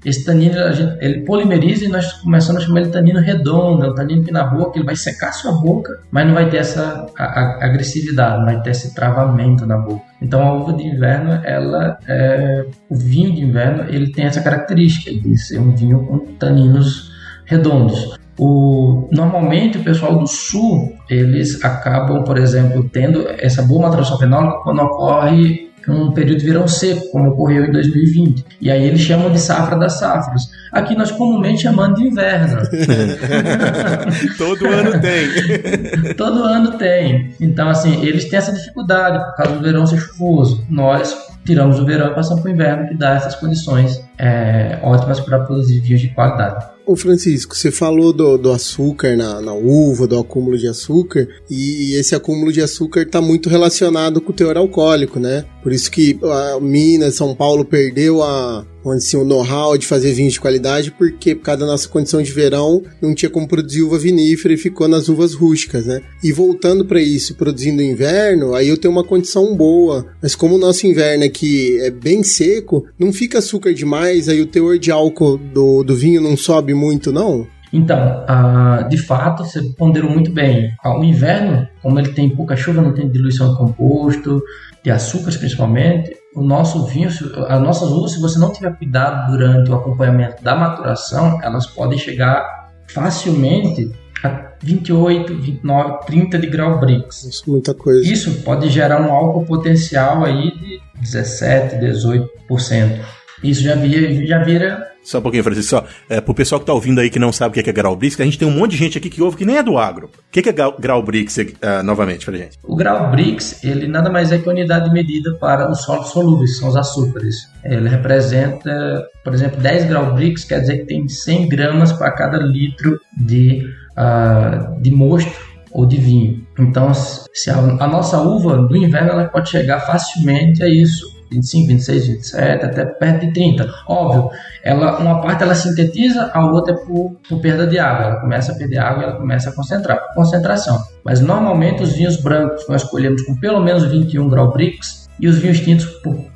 esse 0.04 0.24
tanino 0.24 0.72
gente, 0.72 0.96
ele 1.00 1.24
polimeriza 1.24 1.86
e 1.86 1.88
nós 1.88 2.12
começamos 2.12 2.62
a 2.62 2.66
chamar 2.66 2.80
ele 2.80 2.86
de 2.88 2.92
tanino 2.92 3.20
redondo, 3.20 3.86
é 3.86 3.90
um 3.90 3.94
tanino 3.94 4.22
que 4.22 4.30
na 4.30 4.44
boca 4.44 4.78
ele 4.78 4.84
vai 4.84 4.94
secar 4.94 5.32
sua 5.32 5.52
boca, 5.52 5.98
mas 6.10 6.26
não 6.26 6.34
vai 6.34 6.48
ter 6.48 6.58
essa 6.58 7.06
a, 7.18 7.24
a 7.24 7.64
agressividade, 7.64 8.38
não 8.38 8.44
vai 8.44 8.60
ter 8.60 8.70
esse 8.70 8.94
travamento 8.94 9.66
na 9.66 9.78
boca. 9.78 10.04
Então 10.20 10.42
a 10.42 10.52
uva 10.52 10.74
de 10.74 10.84
inverno, 10.84 11.40
ela 11.42 11.98
é, 12.06 12.66
o 12.88 12.94
vinho 12.94 13.34
de 13.34 13.42
inverno, 13.42 13.86
ele 13.88 14.12
tem 14.12 14.26
essa 14.26 14.42
característica 14.42 15.10
de 15.10 15.36
ser 15.38 15.58
um 15.58 15.74
vinho 15.74 16.06
com 16.06 16.18
taninos 16.34 17.10
redondos. 17.46 18.16
O, 18.38 19.08
normalmente 19.12 19.78
o 19.78 19.84
pessoal 19.84 20.18
do 20.18 20.26
sul 20.26 20.92
eles 21.08 21.64
acabam, 21.64 22.24
por 22.24 22.36
exemplo, 22.36 22.88
tendo 22.92 23.26
essa 23.38 23.62
boa 23.62 23.82
maturação 23.82 24.18
fenólica 24.18 24.58
quando 24.62 24.82
ocorre 24.82 25.72
um 25.88 26.12
período 26.12 26.38
de 26.38 26.46
verão 26.46 26.66
seco, 26.66 27.10
como 27.10 27.30
ocorreu 27.30 27.64
em 27.64 27.72
2020. 27.72 28.44
E 28.60 28.70
aí 28.70 28.84
eles 28.84 29.00
chamam 29.00 29.30
de 29.30 29.40
safra 29.40 29.76
das 29.76 29.98
safras. 29.98 30.42
Aqui 30.72 30.94
nós 30.94 31.10
comumente 31.10 31.62
chamamos 31.62 31.98
de 31.98 32.08
inverno. 32.08 32.62
Todo 34.38 34.66
ano 34.66 35.00
tem. 35.00 36.14
Todo 36.14 36.44
ano 36.44 36.72
tem. 36.78 37.34
Então, 37.40 37.68
assim, 37.68 38.04
eles 38.04 38.28
têm 38.28 38.38
essa 38.38 38.52
dificuldade 38.52 39.18
por 39.24 39.36
causa 39.36 39.54
do 39.54 39.62
verão 39.62 39.86
ser 39.86 39.98
chuvoso. 39.98 40.64
Nós 40.68 41.16
tiramos 41.44 41.78
o 41.78 41.84
verão 41.84 42.08
e 42.10 42.14
passamos 42.14 42.42
para 42.42 42.50
o 42.50 42.54
inverno, 42.54 42.88
que 42.88 42.94
dá 42.94 43.14
essas 43.14 43.34
condições 43.34 44.03
é, 44.18 44.78
ótimas 44.82 45.20
para 45.20 45.40
produzir 45.40 45.80
vinhos 45.80 46.00
de 46.00 46.08
qualidade. 46.08 46.74
Ô 46.86 46.94
Francisco, 46.96 47.56
você 47.56 47.70
falou 47.70 48.12
do, 48.12 48.36
do 48.36 48.52
açúcar 48.52 49.16
na, 49.16 49.40
na, 49.40 49.54
uva, 49.54 50.06
do 50.06 50.18
acúmulo 50.18 50.58
de 50.58 50.68
açúcar, 50.68 51.26
e 51.50 51.94
esse 51.94 52.14
acúmulo 52.14 52.52
de 52.52 52.60
açúcar 52.60 53.02
está 53.02 53.22
muito 53.22 53.48
relacionado 53.48 54.20
com 54.20 54.32
o 54.32 54.34
teor 54.34 54.58
alcoólico, 54.58 55.18
né? 55.18 55.46
Por 55.62 55.72
isso 55.72 55.90
que 55.90 56.18
a 56.22 56.60
Minas, 56.60 57.14
São 57.14 57.34
Paulo 57.34 57.64
perdeu 57.64 58.22
a, 58.22 58.66
assim, 58.92 59.16
o 59.16 59.24
know-how 59.24 59.78
de 59.78 59.86
fazer 59.86 60.12
vinhos 60.12 60.34
de 60.34 60.40
qualidade, 60.40 60.90
porque 60.90 61.34
por 61.34 61.42
causa 61.42 61.60
da 61.60 61.66
nossa 61.66 61.88
condição 61.88 62.22
de 62.22 62.30
verão, 62.30 62.82
não 63.00 63.14
tinha 63.14 63.30
como 63.30 63.48
produzir 63.48 63.82
uva 63.82 63.98
vinífera 63.98 64.52
e 64.52 64.58
ficou 64.58 64.86
nas 64.86 65.08
uvas 65.08 65.32
rústicas, 65.32 65.86
né? 65.86 66.02
E 66.22 66.32
voltando 66.32 66.84
para 66.84 67.00
isso, 67.00 67.34
produzindo 67.34 67.82
inverno, 67.82 68.54
aí 68.54 68.68
eu 68.68 68.76
tenho 68.76 68.92
uma 68.92 69.04
condição 69.04 69.56
boa, 69.56 70.06
mas 70.20 70.34
como 70.34 70.56
o 70.56 70.58
nosso 70.58 70.86
inverno 70.86 71.24
aqui 71.24 71.78
é 71.80 71.90
bem 71.90 72.22
seco, 72.22 72.84
não 72.98 73.10
fica 73.10 73.38
açúcar 73.38 73.72
demais, 73.72 74.03
aí 74.04 74.40
o 74.40 74.46
teor 74.46 74.78
de 74.78 74.90
álcool 74.90 75.36
do, 75.36 75.82
do 75.82 75.94
vinho 75.94 76.20
não 76.20 76.36
sobe 76.36 76.74
muito, 76.74 77.12
não? 77.12 77.46
Então, 77.72 78.24
uh, 78.24 78.88
de 78.88 78.96
fato, 78.96 79.44
você 79.44 79.60
ponderou 79.76 80.08
muito 80.08 80.30
bem. 80.30 80.70
Uh, 80.84 81.00
o 81.00 81.04
inverno, 81.04 81.66
como 81.82 81.98
ele 81.98 82.12
tem 82.12 82.28
pouca 82.30 82.54
chuva, 82.56 82.80
não 82.80 82.94
tem 82.94 83.10
diluição 83.10 83.50
de 83.50 83.58
composto, 83.58 84.40
de 84.84 84.90
açúcares 84.92 85.36
principalmente, 85.36 86.14
o 86.36 86.42
nosso 86.42 86.84
vinho, 86.86 87.08
as 87.08 87.60
nossas 87.60 87.90
uvas, 87.90 88.12
se 88.12 88.20
você 88.20 88.38
não 88.38 88.52
tiver 88.52 88.76
cuidado 88.76 89.32
durante 89.32 89.70
o 89.70 89.74
acompanhamento 89.74 90.42
da 90.42 90.54
maturação, 90.54 91.40
elas 91.42 91.66
podem 91.66 91.98
chegar 91.98 92.70
facilmente 92.88 93.90
a 94.22 94.52
28, 94.62 95.34
29, 95.34 96.06
30 96.06 96.38
de 96.38 96.46
grau 96.46 96.78
Brix. 96.78 97.24
Isso 97.24 97.44
é 97.46 97.50
muita 97.50 97.74
coisa. 97.74 98.06
Isso 98.06 98.42
pode 98.42 98.68
gerar 98.68 99.00
um 99.00 99.12
álcool 99.12 99.44
potencial 99.44 100.24
aí 100.24 100.50
de 100.52 100.80
17, 101.00 101.76
18%. 101.76 103.00
Isso 103.42 103.62
já 103.62 103.74
vira, 103.74 104.26
já 104.26 104.42
vira 104.42 104.94
só 105.04 105.18
um 105.18 105.22
pouquinho, 105.22 105.44
Francisco. 105.44 105.68
Só, 105.68 105.86
é, 106.08 106.20
pro 106.20 106.34
pessoal 106.34 106.58
que 106.58 106.66
tá 106.66 106.72
ouvindo 106.72 106.98
aí 106.98 107.10
que 107.10 107.18
não 107.18 107.30
sabe 107.30 107.60
o 107.60 107.62
que 107.62 107.68
é 107.68 107.72
Grau 107.72 107.94
Brix, 107.94 108.18
a 108.18 108.24
gente 108.24 108.38
tem 108.38 108.48
um 108.48 108.50
monte 108.50 108.70
de 108.70 108.78
gente 108.78 108.96
aqui 108.96 109.10
que 109.10 109.20
ouve 109.22 109.36
que 109.36 109.44
nem 109.44 109.58
é 109.58 109.62
do 109.62 109.76
agro. 109.76 110.06
O 110.06 110.10
que 110.32 110.48
é 110.48 110.52
Grau 110.52 111.02
Brix, 111.02 111.36
uh, 111.36 111.82
novamente, 111.84 112.24
pra 112.24 112.34
gente? 112.34 112.58
O 112.64 112.74
Grau 112.74 113.10
Brix, 113.10 113.62
ele 113.62 113.86
nada 113.86 114.10
mais 114.10 114.32
é 114.32 114.38
que 114.38 114.48
a 114.48 114.52
unidade 114.52 114.86
de 114.86 114.94
medida 114.94 115.34
para 115.34 115.70
os 115.70 115.82
solos 115.82 116.08
solúveis, 116.08 116.52
que 116.52 116.58
são 116.58 116.70
os 116.70 116.76
açúcares. 116.76 117.36
Ele 117.62 117.86
representa, 117.86 119.06
por 119.22 119.34
exemplo, 119.34 119.60
10 119.60 119.84
Grau 119.84 120.14
Brix, 120.14 120.44
quer 120.44 120.60
dizer 120.60 120.78
que 120.78 120.86
tem 120.86 121.06
100 121.06 121.50
gramas 121.50 121.92
para 121.92 122.10
cada 122.10 122.38
litro 122.38 122.98
de, 123.14 123.62
uh, 123.98 124.80
de 124.80 124.90
mosto 124.90 125.54
ou 125.70 125.84
de 125.84 125.98
vinho. 125.98 126.46
Então, 126.58 126.94
se 126.94 127.50
a, 127.50 127.58
a 127.58 127.86
nossa 127.86 128.22
uva 128.22 128.56
do 128.56 128.74
inverno 128.74 129.10
ela 129.10 129.24
pode 129.24 129.50
chegar 129.50 129.80
facilmente 129.80 130.62
a 130.62 130.68
isso. 130.68 131.13
25, 131.34 131.68
26, 131.68 132.06
27, 132.06 132.64
até 132.64 132.84
perto 132.84 133.26
de 133.26 133.32
30. 133.32 133.68
Óbvio, 133.86 134.30
ela, 134.62 134.98
uma 134.98 135.20
parte 135.20 135.42
ela 135.42 135.54
sintetiza, 135.54 136.30
a 136.32 136.46
outra 136.46 136.74
é 136.74 136.76
por, 136.76 137.16
por 137.28 137.40
perda 137.40 137.66
de 137.66 137.78
água. 137.78 138.06
Ela 138.06 138.20
começa 138.20 138.52
a 138.52 138.54
perder 138.54 138.78
água 138.78 139.02
e 139.02 139.04
ela 139.04 139.16
começa 139.16 139.50
a 139.50 139.52
concentrar, 139.52 139.98
por 140.06 140.14
concentração. 140.14 140.78
Mas 141.04 141.20
normalmente 141.20 141.82
os 141.82 141.92
vinhos 141.92 142.16
brancos 142.16 142.66
nós 142.68 142.82
escolhemos 142.82 143.22
com 143.22 143.36
pelo 143.36 143.60
menos 143.60 143.84
21 143.84 144.28
grau 144.28 144.52
Brix 144.52 145.03
e 145.20 145.28
os 145.28 145.38
vinhos 145.38 145.60
tintos 145.60 145.86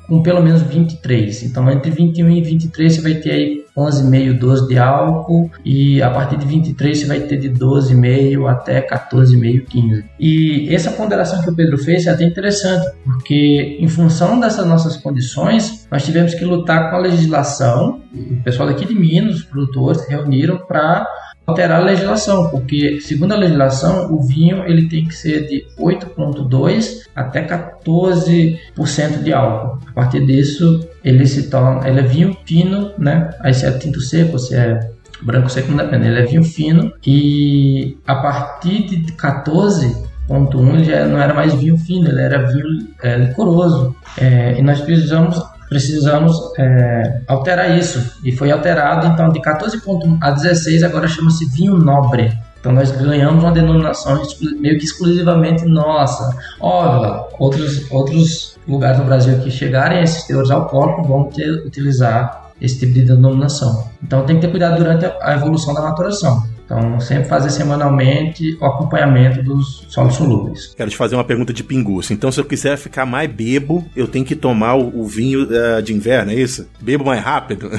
com 0.07 0.23
pelo 0.23 0.41
menos 0.41 0.61
23. 0.63 1.43
Então, 1.43 1.69
entre 1.69 1.91
21 1.91 2.29
e 2.31 2.41
23 2.41 2.95
você 2.95 3.01
vai 3.01 3.13
ter 3.15 3.31
aí 3.31 3.65
11,5, 3.77 4.39
12 4.39 4.67
de 4.67 4.77
álcool 4.77 5.51
e 5.63 6.01
a 6.01 6.09
partir 6.09 6.37
de 6.37 6.45
23 6.45 6.97
você 6.97 7.05
vai 7.05 7.19
ter 7.21 7.37
de 7.37 7.49
12,5 7.49 8.49
até 8.49 8.81
14,5, 8.81 9.65
15. 9.65 10.05
E 10.19 10.73
essa 10.73 10.91
ponderação 10.91 11.41
que 11.41 11.49
o 11.49 11.55
Pedro 11.55 11.77
fez 11.77 12.07
é 12.07 12.11
até 12.11 12.23
interessante, 12.23 12.85
porque 13.03 13.77
em 13.79 13.87
função 13.87 14.39
dessas 14.39 14.65
nossas 14.65 14.97
condições, 14.97 15.87
nós 15.91 16.03
tivemos 16.03 16.33
que 16.33 16.43
lutar 16.43 16.89
com 16.89 16.97
a 16.97 16.99
legislação. 16.99 18.01
O 18.13 18.43
pessoal 18.43 18.67
daqui 18.67 18.85
de 18.85 18.95
Minas, 18.95 19.35
os 19.35 19.43
produtores, 19.43 20.01
se 20.01 20.09
reuniram 20.09 20.57
para 20.67 21.07
alterar 21.49 21.81
a 21.81 21.83
legislação, 21.83 22.49
porque 22.49 22.99
segundo 23.01 23.33
a 23.33 23.37
legislação, 23.37 24.11
o 24.13 24.21
vinho 24.23 24.63
ele 24.65 24.87
tem 24.87 25.05
que 25.05 25.15
ser 25.15 25.47
de 25.47 25.65
8.2 25.77 27.03
até 27.15 27.45
14% 27.45 29.23
de 29.23 29.33
álcool. 29.33 29.79
A 29.87 29.91
partir 29.93 30.25
disso, 30.25 30.87
ele 31.03 31.25
se 31.25 31.49
torna, 31.49 31.87
ele 31.87 31.99
é 31.99 32.03
vinho 32.03 32.37
fino, 32.45 32.91
né? 32.97 33.29
Aí 33.41 33.53
se 33.53 33.65
é 33.65 33.71
tinto 33.71 33.99
seco, 34.01 34.39
se 34.39 34.55
é 34.55 34.79
branco 35.21 35.49
seco, 35.49 35.71
não 35.71 35.77
depende, 35.77 36.07
ele 36.07 36.19
é 36.19 36.25
vinho 36.25 36.43
fino 36.43 36.93
e 37.05 37.97
a 38.07 38.15
partir 38.15 38.83
de 38.87 39.11
14.1 39.13 40.73
ele 40.73 40.83
já 40.85 41.05
não 41.05 41.19
era 41.19 41.33
mais 41.33 41.53
vinho 41.53 41.77
fino, 41.77 42.07
ele 42.07 42.21
era 42.21 42.47
vinho 42.47 42.87
é, 43.03 43.17
licoroso. 43.17 43.95
É, 44.17 44.57
e 44.57 44.61
nós 44.61 44.79
precisamos 44.81 45.41
precisamos 45.69 46.35
é, 46.57 47.21
alterar 47.27 47.77
isso. 47.77 48.17
E 48.23 48.31
foi 48.31 48.51
alterado, 48.51 49.07
então, 49.07 49.29
de 49.29 49.39
14,1 49.39 50.17
a 50.19 50.31
16, 50.31 50.83
agora 50.83 51.07
chama-se 51.07 51.45
vinho 51.45 51.77
nobre. 51.77 52.35
Então, 52.59 52.73
nós 52.73 52.91
ganhamos 52.91 53.41
uma 53.41 53.53
denominação 53.53 54.21
meio 54.59 54.77
que 54.77 54.83
exclusivamente 54.83 55.63
nossa. 55.65 56.35
Óbvio, 56.59 57.25
outros, 57.39 57.89
outros 57.89 58.57
lugares 58.67 58.99
no 58.99 59.05
Brasil 59.05 59.39
que 59.39 59.49
chegarem 59.49 59.99
a 59.99 60.03
esses 60.03 60.23
teores 60.23 60.51
alcoólicos 60.51 61.07
vão 61.07 61.25
ter, 61.25 61.49
utilizar 61.65 62.49
esse 62.59 62.79
tipo 62.79 62.91
de 62.91 63.03
denominação. 63.03 63.87
Então, 64.03 64.25
tem 64.25 64.35
que 64.35 64.41
ter 64.41 64.49
cuidado 64.49 64.77
durante 64.77 65.05
a 65.21 65.33
evolução 65.33 65.73
da 65.73 65.81
maturação. 65.81 66.43
Então, 66.69 66.99
sempre 66.99 67.27
fazer 67.27 67.49
semanalmente 67.49 68.55
o 68.61 68.65
acompanhamento 68.65 69.41
dos 69.41 69.87
solos 69.89 70.13
solúveis. 70.13 70.75
Quero 70.77 70.91
te 70.91 70.95
fazer 70.95 71.15
uma 71.15 71.23
pergunta 71.23 71.51
de 71.51 71.63
pinguço. 71.63 72.13
Então, 72.13 72.31
se 72.31 72.39
eu 72.39 72.45
quiser 72.45 72.77
ficar 72.77 73.07
mais 73.07 73.27
bebo, 73.27 73.83
eu 73.95 74.07
tenho 74.07 74.23
que 74.23 74.35
tomar 74.35 74.75
o, 74.75 75.03
vinho 75.03 75.47
uh, 75.49 75.81
de 75.81 75.95
inverno, 75.95 76.31
é 76.31 76.35
isso? 76.35 76.69
Bebo 76.79 77.03
mais 77.03 77.23
rápido? 77.23 77.71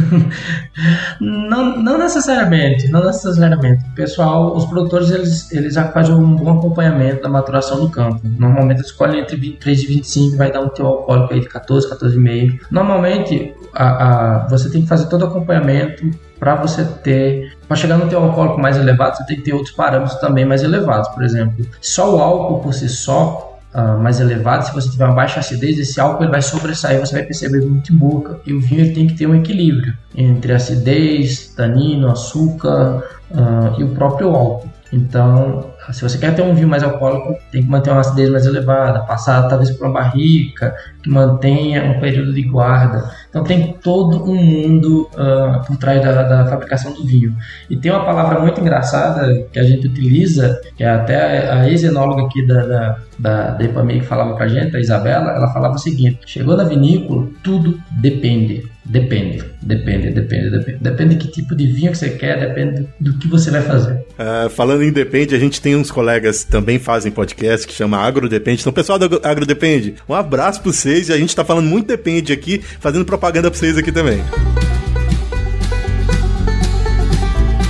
não, 1.20 1.76
não 1.82 1.98
necessariamente, 1.98 2.88
não 2.88 3.04
necessariamente. 3.04 3.84
Pessoal, 3.94 4.56
os 4.56 4.64
produtores, 4.64 5.10
eles, 5.10 5.52
eles 5.52 5.74
já 5.74 5.92
fazem 5.92 6.14
um 6.14 6.36
bom 6.36 6.58
acompanhamento 6.58 7.22
da 7.22 7.28
maturação 7.28 7.80
do 7.80 7.90
campo. 7.90 8.22
Normalmente, 8.24 8.78
eles 8.78 8.86
escolhem 8.86 9.20
entre 9.20 9.36
23 9.36 9.82
e 9.82 9.86
25, 9.86 10.36
vai 10.38 10.50
dar 10.50 10.62
um 10.62 10.70
teu 10.70 10.86
alcoólico 10.86 11.34
aí 11.34 11.40
de 11.40 11.48
14, 11.50 11.90
14,5. 11.90 12.60
Normalmente, 12.70 13.52
a, 13.74 14.44
a, 14.44 14.48
você 14.48 14.70
tem 14.70 14.80
que 14.80 14.88
fazer 14.88 15.06
todo 15.06 15.20
o 15.22 15.26
acompanhamento 15.26 16.10
para 16.40 16.54
você 16.56 16.82
ter, 16.84 17.52
para 17.70 17.76
chegar 17.76 17.98
no 17.98 18.08
teu 18.08 18.20
alcoólico 18.20 18.60
mais 18.60 18.76
elevado, 18.76 19.16
você 19.16 19.24
tem 19.26 19.36
que 19.36 19.42
ter 19.42 19.52
outros 19.52 19.70
parâmetros 19.70 20.18
também 20.18 20.44
mais 20.44 20.64
elevados. 20.64 21.08
Por 21.10 21.22
exemplo, 21.22 21.64
só 21.80 22.16
o 22.16 22.20
álcool 22.20 22.58
por 22.58 22.74
si 22.74 22.88
só 22.88 23.46
Uh, 23.72 23.96
mais 24.02 24.18
elevado, 24.18 24.66
se 24.66 24.74
você 24.74 24.90
tiver 24.90 25.04
uma 25.04 25.14
baixa 25.14 25.38
acidez, 25.38 25.78
esse 25.78 26.00
álcool 26.00 26.24
ele 26.24 26.32
vai 26.32 26.42
sobressair, 26.42 26.98
você 26.98 27.12
vai 27.12 27.22
perceber 27.22 27.64
muito 27.64 27.92
em 27.92 27.96
boca. 27.96 28.40
E 28.44 28.52
o 28.52 28.60
vinho 28.60 28.80
ele 28.80 28.92
tem 28.92 29.06
que 29.06 29.14
ter 29.14 29.28
um 29.28 29.34
equilíbrio 29.36 29.96
entre 30.12 30.52
acidez, 30.52 31.54
tanino, 31.54 32.10
açúcar 32.10 33.04
uh, 33.30 33.80
e 33.80 33.84
o 33.84 33.90
próprio 33.90 34.34
álcool. 34.34 34.68
Então, 34.92 35.70
se 35.92 36.02
você 36.02 36.18
quer 36.18 36.34
ter 36.34 36.42
um 36.42 36.54
vinho 36.54 36.68
mais 36.68 36.82
alcoólico, 36.82 37.34
tem 37.50 37.62
que 37.62 37.68
manter 37.68 37.90
uma 37.90 38.00
acidez 38.00 38.28
mais 38.28 38.46
elevada, 38.46 39.00
passar 39.00 39.48
talvez 39.48 39.70
por 39.70 39.86
uma 39.86 39.94
barrica 39.94 40.74
que 41.02 41.08
mantenha 41.08 41.84
um 41.84 42.00
período 42.00 42.32
de 42.32 42.42
guarda. 42.42 43.10
Então 43.28 43.44
tem 43.44 43.72
todo 43.82 44.24
um 44.24 44.34
mundo 44.34 45.08
uh, 45.14 45.64
por 45.66 45.76
trás 45.76 46.02
da, 46.02 46.22
da, 46.22 46.46
fabricação 46.46 46.92
do 46.92 47.04
vinho. 47.04 47.34
E 47.68 47.76
tem 47.76 47.90
uma 47.90 48.04
palavra 48.04 48.40
muito 48.40 48.60
engraçada 48.60 49.46
que 49.52 49.58
a 49.58 49.62
gente 49.62 49.86
utiliza, 49.86 50.60
que 50.76 50.84
é 50.84 50.90
até 50.90 51.50
a 51.50 51.68
ex-enóloga 51.68 52.24
aqui 52.24 52.46
da, 52.46 52.66
da, 52.66 52.96
da, 53.18 53.50
da 53.50 53.86
que 53.86 54.00
falava 54.02 54.34
pra 54.34 54.48
gente, 54.48 54.76
a 54.76 54.80
Isabela, 54.80 55.32
ela 55.32 55.52
falava 55.52 55.74
o 55.74 55.78
seguinte, 55.78 56.18
chegou 56.26 56.56
na 56.56 56.64
vinícola, 56.64 57.26
tudo 57.42 57.80
depende. 58.00 58.68
Depende, 58.90 59.44
depende, 59.62 60.10
depende, 60.10 60.50
depende. 60.50 60.78
Depende 60.80 61.14
de 61.14 61.24
que 61.24 61.30
tipo 61.30 61.54
de 61.54 61.64
vinho 61.68 61.92
que 61.92 61.98
você 61.98 62.10
quer, 62.10 62.40
depende 62.40 62.88
do 62.98 63.16
que 63.18 63.28
você 63.28 63.48
vai 63.48 63.62
fazer. 63.62 63.92
Uh, 63.92 64.50
falando 64.50 64.82
em 64.82 64.90
depende, 64.90 65.32
a 65.32 65.38
gente 65.38 65.60
tem 65.60 65.76
uns 65.76 65.92
colegas 65.92 66.42
que 66.42 66.50
também 66.50 66.76
fazem 66.76 67.12
podcast 67.12 67.64
que 67.68 67.72
chama 67.72 67.98
Agro 67.98 68.28
Depende. 68.28 68.62
Então, 68.62 68.72
pessoal 68.72 68.98
do 68.98 69.20
Agro 69.22 69.46
Depende, 69.46 69.94
um 70.08 70.14
abraço 70.14 70.60
para 70.60 70.72
vocês. 70.72 71.08
A 71.08 71.16
gente 71.16 71.36
tá 71.36 71.44
falando 71.44 71.66
muito 71.66 71.86
depende 71.86 72.32
aqui, 72.32 72.60
fazendo 72.80 73.04
propaganda 73.04 73.48
para 73.48 73.56
vocês 73.60 73.78
aqui 73.78 73.92
também. 73.92 74.20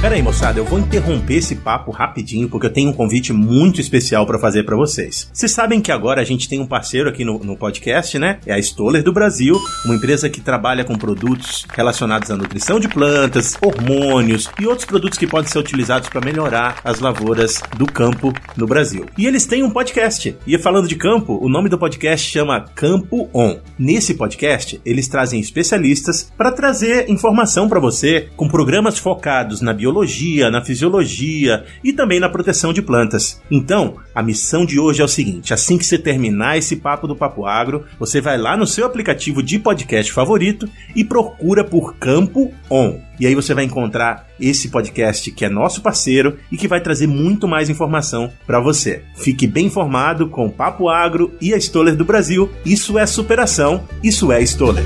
Pera 0.01 0.15
aí, 0.15 0.23
moçada, 0.23 0.59
eu 0.59 0.65
vou 0.65 0.79
interromper 0.79 1.35
esse 1.35 1.57
papo 1.57 1.91
rapidinho 1.91 2.49
porque 2.49 2.67
eu 2.67 2.73
tenho 2.73 2.89
um 2.89 2.93
convite 2.93 3.35
muito 3.35 3.83
especial 3.83 4.25
para 4.25 4.39
fazer 4.39 4.63
para 4.63 4.75
vocês. 4.75 5.29
Vocês 5.31 5.53
sabem 5.53 5.79
que 5.79 5.93
agora 5.93 6.23
a 6.23 6.25
gente 6.25 6.49
tem 6.49 6.59
um 6.59 6.67
parceiro 6.67 7.11
aqui 7.11 7.23
no, 7.23 7.39
no 7.41 7.55
podcast, 7.55 8.19
né? 8.19 8.41
É 8.47 8.55
a 8.55 8.59
Stoller 8.59 9.03
do 9.03 9.13
Brasil, 9.13 9.61
uma 9.85 9.95
empresa 9.95 10.31
que 10.31 10.41
trabalha 10.41 10.85
com 10.85 10.97
produtos 10.97 11.67
relacionados 11.75 12.31
à 12.31 12.37
nutrição 12.37 12.81
de 12.81 12.89
plantas, 12.89 13.59
hormônios 13.61 14.49
e 14.59 14.67
outros 14.67 14.87
produtos 14.87 15.19
que 15.19 15.27
podem 15.27 15.51
ser 15.51 15.59
utilizados 15.59 16.09
para 16.09 16.25
melhorar 16.25 16.81
as 16.83 16.99
lavouras 16.99 17.61
do 17.77 17.85
campo 17.85 18.33
no 18.57 18.67
Brasil. 18.67 19.05
E 19.19 19.27
eles 19.27 19.45
têm 19.45 19.63
um 19.63 19.71
podcast. 19.71 20.35
E 20.47 20.59
falando 20.59 20.89
de 20.89 20.97
campo, 20.97 21.39
o 21.43 21.49
nome 21.51 21.69
do 21.69 21.77
podcast 21.77 22.27
chama 22.27 22.65
Campo 22.75 23.29
On. 23.35 23.59
Nesse 23.79 24.15
podcast, 24.15 24.81
eles 24.83 25.09
trazem 25.09 25.39
especialistas 25.39 26.33
para 26.39 26.51
trazer 26.51 27.11
informação 27.11 27.69
para 27.69 27.79
você 27.79 28.31
com 28.35 28.49
programas 28.49 28.99
focados 28.99 29.61
na 29.61 29.75
biologia 29.75 29.90
biologia, 29.91 30.51
na 30.51 30.65
fisiologia 30.65 31.65
e 31.83 31.93
também 31.93 32.21
na 32.21 32.29
proteção 32.29 32.73
de 32.73 32.81
plantas. 32.81 33.41
Então, 33.51 33.97
a 34.15 34.23
missão 34.23 34.65
de 34.65 34.79
hoje 34.79 35.03
é 35.03 35.05
o 35.05 35.09
seguinte: 35.09 35.53
assim 35.53 35.77
que 35.77 35.85
você 35.85 35.99
terminar 35.99 36.57
esse 36.57 36.77
papo 36.77 37.07
do 37.07 37.17
Papo 37.17 37.45
Agro, 37.45 37.85
você 37.99 38.21
vai 38.21 38.39
lá 38.39 38.57
no 38.57 38.67
seu 38.67 38.87
aplicativo 38.87 39.43
de 39.43 39.59
podcast 39.59 40.13
favorito 40.13 40.69
e 40.95 41.05
procura 41.05 41.65
por 41.65 41.97
Campo 41.97 42.53
On. 42.71 43.01
E 43.19 43.27
aí 43.27 43.35
você 43.35 43.53
vai 43.53 43.65
encontrar 43.65 44.29
esse 44.41 44.71
podcast 44.71 45.31
que 45.33 45.45
é 45.45 45.49
nosso 45.49 45.83
parceiro 45.83 46.39
e 46.51 46.57
que 46.57 46.69
vai 46.69 46.81
trazer 46.81 47.07
muito 47.07 47.47
mais 47.47 47.69
informação 47.69 48.33
para 48.47 48.61
você. 48.61 49.03
Fique 49.15 49.47
bem 49.47 49.67
informado 49.67 50.29
com 50.29 50.47
o 50.47 50.51
Papo 50.51 50.89
Agro 50.89 51.35
e 51.41 51.53
a 51.53 51.59
Stoller 51.59 51.95
do 51.95 52.05
Brasil. 52.05 52.49
Isso 52.65 52.99
é 52.99 53.05
superação, 53.05 53.85
isso 54.03 54.33
é 54.33 54.41
Stoller. 54.41 54.85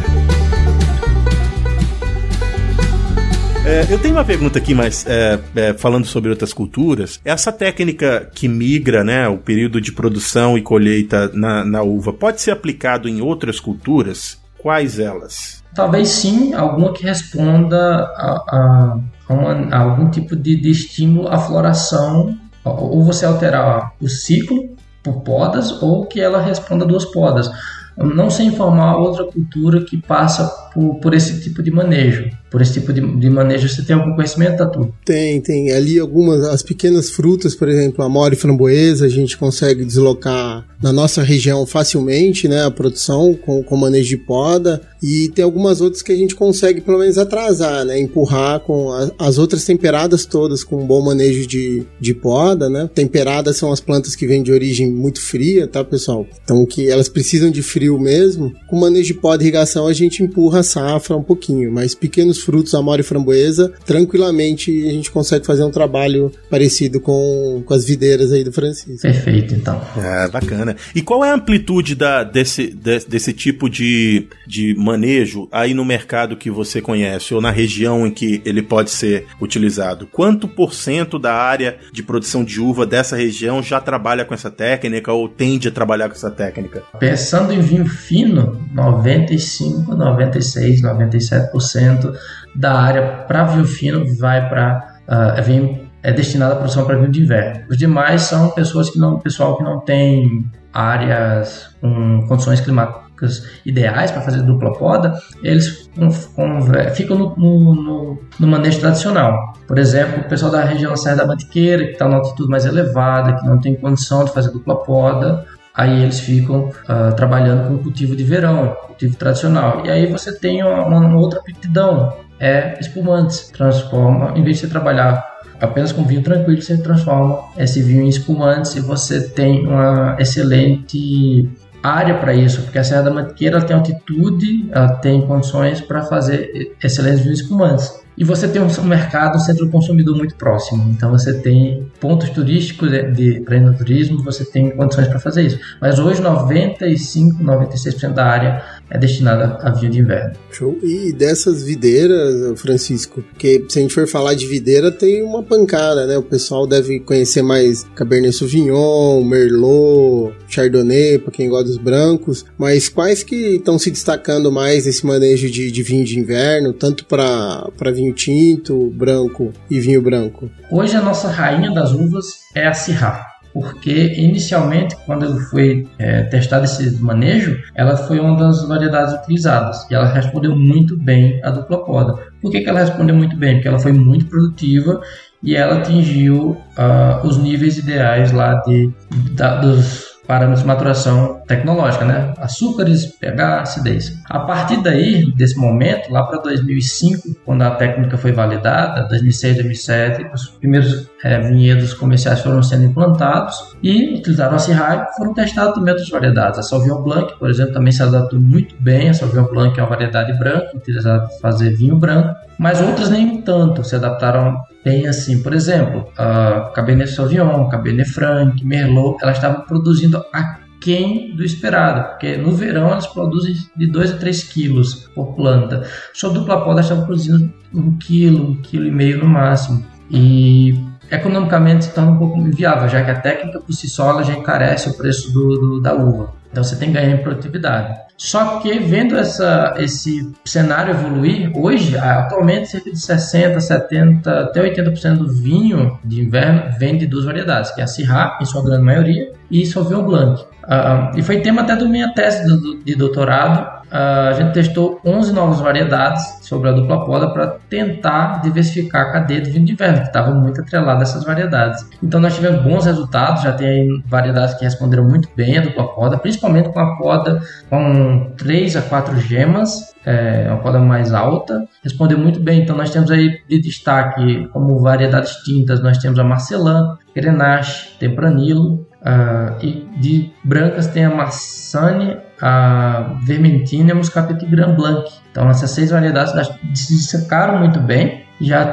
É, 3.67 3.87
eu 3.91 3.99
tenho 3.99 4.15
uma 4.15 4.25
pergunta 4.25 4.59
aqui, 4.59 4.75
mas 4.75 5.07
é, 5.07 5.41
é, 5.57 5.73
falando 5.73 6.07
sobre 6.07 6.29
outras 6.29 6.53
culturas, 6.53 7.19
essa 7.25 7.51
técnica 7.51 8.29
que 8.35 8.47
migra, 8.47 9.03
né, 9.03 9.27
o 9.27 9.39
período 9.39 9.81
de 9.81 9.91
produção 9.91 10.59
e 10.59 10.63
colheita 10.63 11.31
na, 11.33 11.65
na 11.65 11.83
uva, 11.83 12.13
pode 12.13 12.43
ser 12.43 12.51
aplicado 12.51 13.09
em 13.09 13.23
outras 13.23 13.59
culturas? 13.59 14.39
quais 14.65 14.99
elas? 14.99 15.63
Talvez 15.75 16.09
sim, 16.09 16.55
alguma 16.55 16.95
que 16.95 17.05
responda 17.05 17.77
a, 17.77 18.45
a, 18.49 18.99
a, 19.29 19.35
uma, 19.35 19.53
a 19.71 19.79
algum 19.79 20.09
tipo 20.09 20.35
de, 20.35 20.57
de, 20.57 20.71
estímulo 20.71 21.29
à 21.29 21.37
floração, 21.37 22.35
ou 22.65 23.05
você 23.05 23.27
alterar 23.27 23.93
o 24.01 24.09
ciclo 24.09 24.75
por 25.03 25.21
podas, 25.21 25.83
ou 25.83 26.07
que 26.07 26.19
ela 26.19 26.41
responda 26.41 26.87
duas 26.87 27.05
podas. 27.05 27.51
Não 27.95 28.31
sei 28.31 28.47
informar 28.47 28.97
outra 28.97 29.25
cultura 29.25 29.85
que 29.85 29.99
passa 29.99 30.49
por, 30.73 30.95
por 30.95 31.13
esse 31.13 31.43
tipo 31.43 31.63
de 31.63 31.71
manejo 31.71 32.31
por 32.55 32.63
esse 32.63 32.75
tipo 32.75 32.93
de, 32.93 33.01
de 33.01 33.29
manejo. 33.29 33.69
Você 33.69 33.83
tem 33.83 33.97
algum 33.97 34.15
conhecimento, 34.15 34.59
Tatu? 34.59 34.95
Tem, 35.05 35.41
tem. 35.41 35.73
Ali 35.73 35.99
algumas, 35.99 36.45
as 36.45 36.63
pequenas 36.63 37.11
frutas, 37.11 37.53
por 37.53 37.69
exemplo, 37.69 38.05
a 38.05 38.09
mora 38.09 38.33
e 38.33 38.37
framboesa, 38.37 39.07
a 39.07 39.09
gente 39.09 39.37
consegue 39.37 39.85
deslocar 39.85 40.65
na 40.81 40.93
nossa 40.93 41.21
região 41.21 41.67
facilmente, 41.67 42.47
né, 42.47 42.65
a 42.65 42.71
produção 42.71 43.35
com, 43.35 43.61
com 43.65 43.77
manejo 43.77 44.11
de 44.11 44.19
poda. 44.19 44.81
E 45.03 45.31
tem 45.35 45.45
algumas 45.45 45.81
outras 45.81 46.01
que 46.01 46.13
a 46.13 46.17
gente 46.17 46.35
consegue 46.35 46.81
pelo 46.81 46.99
menos 46.99 47.19
atrasar, 47.19 47.85
né, 47.85 47.99
empurrar 47.99 48.61
com 48.61 48.93
a, 48.93 49.11
as 49.19 49.37
outras 49.37 49.65
temperadas 49.65 50.25
todas 50.25 50.63
com 50.63 50.83
um 50.83 50.87
bom 50.87 51.03
manejo 51.03 51.49
de, 51.49 51.85
de 52.01 52.15
poda, 52.15 52.71
né. 52.71 52.89
Temperadas 52.95 53.57
são 53.57 53.73
as 53.73 53.81
plantas 53.81 54.15
que 54.15 54.29
vêm 54.29 54.45
de 54.45 54.53
origem 54.53 54.89
muito 54.89 55.21
fria, 55.21 55.67
tá, 55.67 55.83
pessoal? 55.83 56.25
Então 56.45 56.65
que 56.65 56.89
elas 56.89 57.09
precisam 57.09 57.51
de 57.51 57.63
frio 57.63 57.99
mesmo. 57.99 58.53
Com 58.69 58.79
manejo 58.79 59.13
de 59.13 59.15
poda 59.15 59.43
e 59.43 59.47
irrigação 59.47 59.89
a 59.89 59.93
gente 59.93 60.23
empurra 60.23 60.61
a 60.61 60.63
safra 60.63 61.17
um 61.17 61.23
pouquinho, 61.23 61.73
mas 61.73 61.97
pequenos 61.97 62.44
frutos, 62.45 62.75
amora 62.75 63.01
e 63.01 63.05
framboesa, 63.05 63.73
tranquilamente 63.85 64.71
a 64.87 64.93
gente 64.93 65.11
consegue 65.11 65.47
fazer 65.47 65.65
um 65.65 65.71
trabalho 65.71 66.31
parecido 66.51 67.01
com, 67.01 67.63
com 67.65 67.75
as 67.75 67.85
videiras 67.85 68.33
aí 68.33 68.45
do 68.45 68.53
Francisco. 68.53 69.03
Perfeito, 69.03 69.55
então. 69.55 69.81
É, 69.97 70.29
bacana. 70.29 70.77
E 70.95 71.03
qual 71.03 71.25
é 71.25 71.31
a 71.31 71.35
amplitude 71.35 71.95
da, 71.95 72.23
desse, 72.23 72.69
de, 72.69 73.01
desse 73.01 73.33
tipo 73.33 73.69
de, 73.69 74.29
de 74.47 74.75
manejo 74.77 75.49
aí 75.51 75.75
no 75.75 75.85
mercado 75.85 76.37
que 76.37 76.51
você 76.51 76.81
conhece 76.81 77.35
ou 77.35 77.41
na 77.41 77.51
região 77.51 78.07
em 78.07 78.11
que 78.11 78.43
ele 78.45 78.63
pode 78.63 78.91
ser 78.91 79.27
utilizado? 79.41 80.07
Quanto 80.07 80.47
por 80.47 80.75
cento 80.75 81.19
da 81.19 81.35
área 81.35 81.79
de 81.93 82.03
produção 82.03 82.45
de 82.45 82.61
uva 82.61 82.87
dessa 82.87 83.17
região 83.17 83.63
já 83.63 83.81
trabalha 83.81 84.25
com 84.25 84.35
essa 84.35 84.51
técnica 84.51 85.13
ou 85.13 85.29
tende 85.29 85.69
a 85.69 85.71
trabalhar 85.71 86.09
com 86.09 86.15
essa 86.15 86.31
técnica? 86.31 86.83
Pensando 86.99 87.53
em 87.53 87.61
vinho 87.61 87.87
fino, 87.87 88.61
95, 88.73 89.95
96, 89.95 90.83
97% 90.83 92.15
da 92.55 92.75
área 92.75 93.25
para 93.27 93.45
vinho 93.45 93.65
fino 93.65 94.17
vai 94.17 94.49
para 94.49 94.99
uh, 95.09 95.43
vinho 95.43 95.85
é 96.03 96.13
destinada 96.13 96.53
à 96.53 96.57
produção 96.57 96.85
para 96.85 96.97
vinho 96.97 97.11
de 97.11 97.23
inverno. 97.23 97.65
Os 97.71 97.79
demais 97.79 98.23
são 98.23 98.51
pessoas 98.51 98.91
que 98.91 98.99
não, 98.99 99.19
pessoal 99.19 99.57
que 99.57 99.65
não 99.65 99.81
tem 99.81 100.45
áreas 100.71 101.75
com 101.81 102.27
condições 102.29 102.61
climáticas 102.61 103.49
ideais 103.65 104.11
para 104.11 104.21
fazer 104.21 104.43
dupla 104.43 104.73
poda, 104.73 105.15
eles 105.43 105.89
com, 105.97 106.11
com, 106.35 106.61
ficam 106.95 107.17
no, 107.17 107.37
no, 107.37 108.23
no, 108.39 108.47
manejo 108.47 108.81
tradicional. 108.81 109.55
Por 109.67 109.79
exemplo, 109.79 110.21
o 110.21 110.29
pessoal 110.29 110.53
da 110.53 110.63
região 110.63 110.91
da 110.91 110.97
Serra 110.97 111.17
da 111.17 111.27
Mantiqueira, 111.27 111.85
que 111.85 111.93
está 111.93 112.05
numa 112.07 112.19
altitude 112.19 112.51
mais 112.51 112.67
elevada, 112.67 113.37
que 113.37 113.47
não 113.47 113.59
tem 113.59 113.75
condição 113.75 114.27
de 114.27 114.33
fazer 114.33 114.51
dupla 114.51 114.83
poda, 114.85 115.47
aí 115.75 116.03
eles 116.03 116.21
ficam 116.21 116.69
uh, 116.69 117.15
trabalhando 117.17 117.69
com 117.69 117.83
cultivo 117.83 118.15
de 118.15 118.25
verão, 118.25 118.77
cultivo 118.87 119.17
tradicional. 119.17 119.87
E 119.87 119.91
aí 119.91 120.07
você 120.07 120.39
tem 120.39 120.63
uma, 120.63 120.87
uma 120.87 121.17
outra 121.17 121.41
aptidão, 121.41 122.13
é 122.45 122.77
espumantes. 122.79 123.51
Transforma, 123.51 124.33
em 124.37 124.43
vez 124.45 124.57
de 124.57 124.63
você 124.63 124.69
trabalhar 124.69 125.25
apenas 125.61 125.93
com 125.93 126.05
vinho 126.05 126.23
tranquilo, 126.23 126.61
você 126.61 126.77
transforma 126.77 127.45
esse 127.57 127.83
vinho 127.83 128.03
em 128.03 128.09
espumantes 128.09 128.77
e 128.77 128.81
você 128.81 129.29
tem 129.29 129.67
uma 129.67 130.17
excelente 130.19 131.49
área 131.83 132.15
para 132.15 132.35
isso, 132.35 132.63
porque 132.63 132.79
a 132.79 132.85
Serra 132.85 133.03
da 133.03 133.11
Mantiqueira 133.11 133.61
tem 133.63 133.77
altitude, 133.77 134.69
ela 134.71 134.89
tem 134.97 135.21
condições 135.27 135.81
para 135.81 136.03
fazer 136.03 136.75
excelentes 136.83 137.21
vinhos 137.21 137.41
espumantes. 137.41 138.05
E 138.17 138.23
você 138.23 138.47
tem 138.47 138.63
um 138.63 138.85
mercado, 138.85 139.37
um 139.37 139.41
centro 139.41 139.69
consumidor 139.69 140.17
muito 140.17 140.37
próximo. 140.37 140.89
Então 140.91 141.11
você 141.11 141.35
tem 141.41 141.91
pontos 142.01 142.31
turísticos 142.31 142.89
de, 142.91 143.11
de 143.11 143.41
para 143.41 143.73
turismo, 143.73 144.23
você 144.23 144.45
tem 144.45 144.71
condições 144.71 145.09
para 145.09 145.19
fazer 145.19 145.43
isso. 145.43 145.59
Mas 145.81 145.99
hoje 145.99 146.23
95, 146.23 147.43
96% 147.43 148.13
da 148.13 148.25
área 148.25 148.63
é 148.95 148.99
destinada 148.99 149.59
a 149.61 149.71
vinho 149.71 149.91
de 149.91 149.99
inverno. 149.99 150.33
Show. 150.53 150.79
E 150.81 151.13
dessas 151.13 151.65
videiras, 151.65 152.61
Francisco, 152.61 153.23
porque 153.23 153.65
se 153.69 153.81
a 153.81 153.83
gente 153.83 153.93
for 153.93 154.07
falar 154.07 154.35
de 154.35 154.47
videira, 154.47 154.93
tem 154.93 155.23
uma 155.23 155.43
pancada, 155.43 156.07
né? 156.07 156.17
O 156.17 156.23
pessoal 156.23 156.65
deve 156.65 157.01
conhecer 157.01 157.43
mais 157.43 157.83
Cabernet 157.97 158.37
Sauvignon, 158.37 159.25
Merlot, 159.25 160.33
Chardonnay, 160.47 161.19
para 161.19 161.33
quem 161.33 161.49
gosta 161.49 161.65
dos 161.65 161.77
brancos. 161.77 162.47
Mas 162.57 162.89
quais 162.89 163.25
que 163.25 163.57
estão 163.57 163.79
se 163.81 163.91
destacando 163.91 164.53
mais 164.53 164.87
nesse 164.87 165.05
manejo 165.05 165.51
de, 165.51 165.73
de 165.73 165.83
vinho 165.83 166.05
de 166.05 166.19
inverno, 166.19 166.73
tanto 166.73 167.05
para 167.05 167.91
vinho 167.93 168.13
tinto, 168.13 168.91
branco 168.91 169.53
e 169.69 169.81
vinho 169.81 170.01
branco? 170.01 170.49
Hoje 170.71 170.97
a 170.97 171.03
nossa 171.03 171.29
rainha 171.29 171.73
das 171.73 171.91
uvas 171.91 172.27
é 172.55 172.69
a 172.69 172.73
Syrah 172.73 173.34
porque 173.55 174.15
inicialmente, 174.17 174.97
quando 175.07 175.39
foi 175.49 175.87
é, 175.97 176.25
testado 176.25 176.65
esse 176.65 177.01
manejo, 177.01 177.57
ela 177.77 177.97
foi 177.97 178.19
uma 178.19 178.37
das 178.37 178.67
variedades 178.67 179.15
utilizadas 179.15 179.89
e 179.89 179.95
ela 179.95 180.07
respondeu 180.07 180.57
muito 180.57 180.99
bem 180.99 181.41
à 181.45 181.51
dupla 181.51 181.85
poda. 181.85 182.15
Por 182.43 182.51
que, 182.51 182.61
que 182.61 182.69
ela 182.69 182.81
respondeu 182.81 183.15
muito 183.15 183.37
bem? 183.37 183.55
Porque 183.55 183.69
ela 183.69 183.79
foi 183.79 183.93
muito 183.93 184.27
produtiva 184.27 185.01
e 185.41 185.55
ela 185.55 185.77
atingiu 185.77 186.57
uh, 186.77 187.25
os 187.25 187.39
níveis 187.39 187.79
ideais 187.79 188.33
lá 188.33 188.55
de, 188.63 188.93
da, 189.37 189.59
dos 189.59 190.15
parâmetros 190.27 190.63
de 190.63 190.67
maturação 190.67 191.43
tecnológica, 191.47 192.05
né? 192.05 192.35
Açúcares, 192.39 193.07
pH, 193.07 193.61
acidez. 193.61 194.19
A 194.27 194.41
partir 194.41 194.83
daí, 194.83 195.31
desse 195.37 195.57
momento, 195.57 196.11
lá 196.11 196.25
para 196.25 196.41
2005, 196.41 197.37
quando 197.45 197.63
a 197.63 197.73
técnica 197.73 198.17
foi 198.17 198.33
validada, 198.33 199.07
2006, 199.09 199.57
2007, 199.57 200.31
os 200.35 200.47
primeiros 200.49 201.09
é, 201.25 201.41
vinhedos 201.41 201.95
comerciais 201.95 202.41
foram 202.41 202.63
sendo 202.63 202.85
implantados 202.85 203.75
e 203.83 204.15
utilizaram 204.15 204.59
a 204.59 204.61
e 204.61 205.17
foram 205.17 205.33
testados 205.33 205.75
também 205.75 205.93
outras 205.93 206.11
variedades. 206.11 206.59
A 206.59 206.63
Sauvignon 206.63 207.03
Blanc, 207.03 207.39
por 207.39 207.49
exemplo, 207.49 207.73
também 207.73 207.93
se 207.93 208.03
adaptou 208.03 208.39
muito 208.39 208.75
bem. 208.79 209.09
A 209.09 209.15
Sauvignon 209.15 209.47
Blanc 209.47 209.81
é 209.81 209.83
uma 209.83 209.89
variedade 209.89 210.39
branca, 210.39 210.77
utilizada 210.77 211.27
para 211.27 211.39
fazer 211.39 211.71
vinho 211.71 211.97
branco, 211.97 212.35
mas 212.59 212.83
outras 212.83 213.09
nem 213.09 213.41
tanto 213.41 213.83
se 213.83 213.97
adaptaram 213.97 214.61
bem 214.85 215.07
assim. 215.07 215.43
Por 215.43 215.55
exemplo, 215.55 216.07
a 216.19 216.71
Cabernet 216.75 217.11
Sauvignon, 217.11 217.71
Cabernet 217.71 218.11
Franc, 218.11 218.63
Merlot, 218.63 219.17
elas 219.23 219.39
estavam 219.39 219.63
produzindo 219.63 220.23
aquém 220.31 221.35
do 221.35 221.43
esperado, 221.43 222.11
porque 222.11 222.37
no 222.37 222.53
verão 222.53 222.89
elas 222.89 223.07
produzem 223.07 223.57
de 223.75 223.87
2 223.87 224.13
a 224.13 224.17
3 224.19 224.43
quilos 224.43 225.09
por 225.15 225.35
planta. 225.35 225.89
Só 226.13 226.29
dupla 226.29 226.63
poda 226.63 226.83
estavam 226.83 227.07
produzindo 227.07 227.51
1 227.73 227.81
um 227.81 227.97
quilo, 227.97 228.45
1 228.45 228.51
um 228.51 228.57
quilo 228.57 228.85
e 228.85 228.91
meio 228.91 229.19
no 229.19 229.27
máximo. 229.27 229.83
E 230.11 230.79
economicamente 231.11 231.87
se 231.87 231.95
torna 231.95 232.13
um 232.13 232.19
pouco 232.19 232.39
inviável, 232.39 232.89
já 232.89 233.03
que 233.05 233.11
a 233.11 233.21
técnica 233.21 233.61
por 233.61 233.73
si 233.73 233.89
só 233.89 234.23
já 234.23 234.33
encarece 234.33 234.89
o 234.89 234.95
preço 234.95 235.33
do, 235.33 235.59
do, 235.59 235.81
da 235.81 235.95
uva. 235.95 236.33
Então 236.51 236.63
você 236.63 236.77
tem 236.77 236.93
ganho 236.93 237.17
em 237.17 237.23
produtividade. 237.23 238.05
Só 238.17 238.61
que 238.61 238.79
vendo 238.79 239.17
essa, 239.17 239.75
esse 239.77 240.33
cenário 240.45 240.93
evoluir, 240.93 241.51
hoje, 241.55 241.99
atualmente, 241.99 242.69
cerca 242.69 242.91
de 242.91 242.99
60, 242.99 243.61
70, 243.61 244.41
até 244.41 244.63
80% 244.63 245.17
do 245.17 245.29
vinho 245.29 245.99
de 246.05 246.23
inverno 246.23 246.63
vem 246.79 246.97
de 246.97 247.09
duas 247.09 247.25
variedades, 247.25 247.73
que 247.73 247.81
é 247.81 247.85
a 247.85 247.89
Syrah, 247.89 248.39
em 248.41 248.45
sua 248.45 248.63
grande 248.63 248.85
maioria, 248.85 249.33
e 249.51 249.67
Sauvignon 249.67 250.05
Blanc. 250.05 250.43
Uh, 250.43 251.19
e 251.19 251.23
foi 251.23 251.41
tema 251.41 251.63
até 251.63 251.75
da 251.75 251.85
minha 251.87 252.15
tese 252.15 252.47
de 252.85 252.95
doutorado, 252.95 253.74
a 253.91 254.33
gente 254.33 254.53
testou 254.53 255.01
11 255.05 255.33
novas 255.33 255.61
variedades 255.61 256.39
sobre 256.43 256.69
a 256.69 256.73
dupla 256.73 257.05
poda 257.05 257.31
para 257.31 257.59
tentar 257.69 258.41
diversificar 258.43 259.03
a 259.09 259.13
cadeia 259.13 259.41
do 259.41 259.51
vinho 259.51 259.65
de 259.65 259.73
inverno, 259.73 260.01
que 260.01 260.07
estava 260.07 260.33
muito 260.33 260.61
atrelada 260.61 261.01
a 261.01 261.03
essas 261.03 261.25
variedades. 261.25 261.89
Então 262.03 262.21
nós 262.21 262.35
tivemos 262.35 262.63
bons 262.63 262.87
resultados, 262.87 263.43
já 263.43 263.53
tem 263.53 264.03
variedades 264.07 264.55
que 264.55 264.65
responderam 264.65 265.05
muito 265.05 265.29
bem 265.37 265.59
a 265.59 265.63
dupla 265.63 265.95
poda, 265.95 266.19
principalmente 266.19 266.71
com 266.71 266.81
a 266.81 266.97
poda 266.97 267.41
com 267.71 268.33
3 268.37 268.77
a 268.77 268.83
4 268.83 269.19
gemas, 269.21 269.95
é, 270.05 270.49
uma 270.49 270.59
poda 270.59 270.79
mais 270.79 271.15
alta, 271.15 271.65
respondeu 271.83 272.19
muito 272.19 272.41
bem. 272.41 272.63
Então 272.63 272.77
nós 272.77 272.91
temos 272.91 273.11
aí 273.11 273.41
de 273.49 273.61
destaque 273.61 274.49
como 274.53 274.79
variedades 274.81 275.37
tintas, 275.45 275.83
nós 275.83 275.99
temos 275.99 276.19
a 276.19 276.25
Marcelin, 276.25 276.97
Grenache, 277.15 277.97
Tempranillo, 277.99 278.87
uh, 279.05 279.65
e 279.65 279.89
de 279.99 280.33
brancas 280.43 280.87
tem 280.89 281.05
a 281.05 281.15
Marsanne, 281.15 282.17
a 282.41 283.19
Vermentina 283.25 283.91
e 283.91 283.93
a 283.93 283.95
Muscat 283.95 284.33
Grand 284.47 284.75
Blanc. 284.75 285.11
Então 285.31 285.49
essas 285.49 285.71
seis 285.71 285.91
variedades 285.91 286.33
se 286.75 286.95
destacaram 286.95 287.59
muito 287.59 287.81
bem 287.81 288.25
e 288.41 288.47
já 288.47 288.65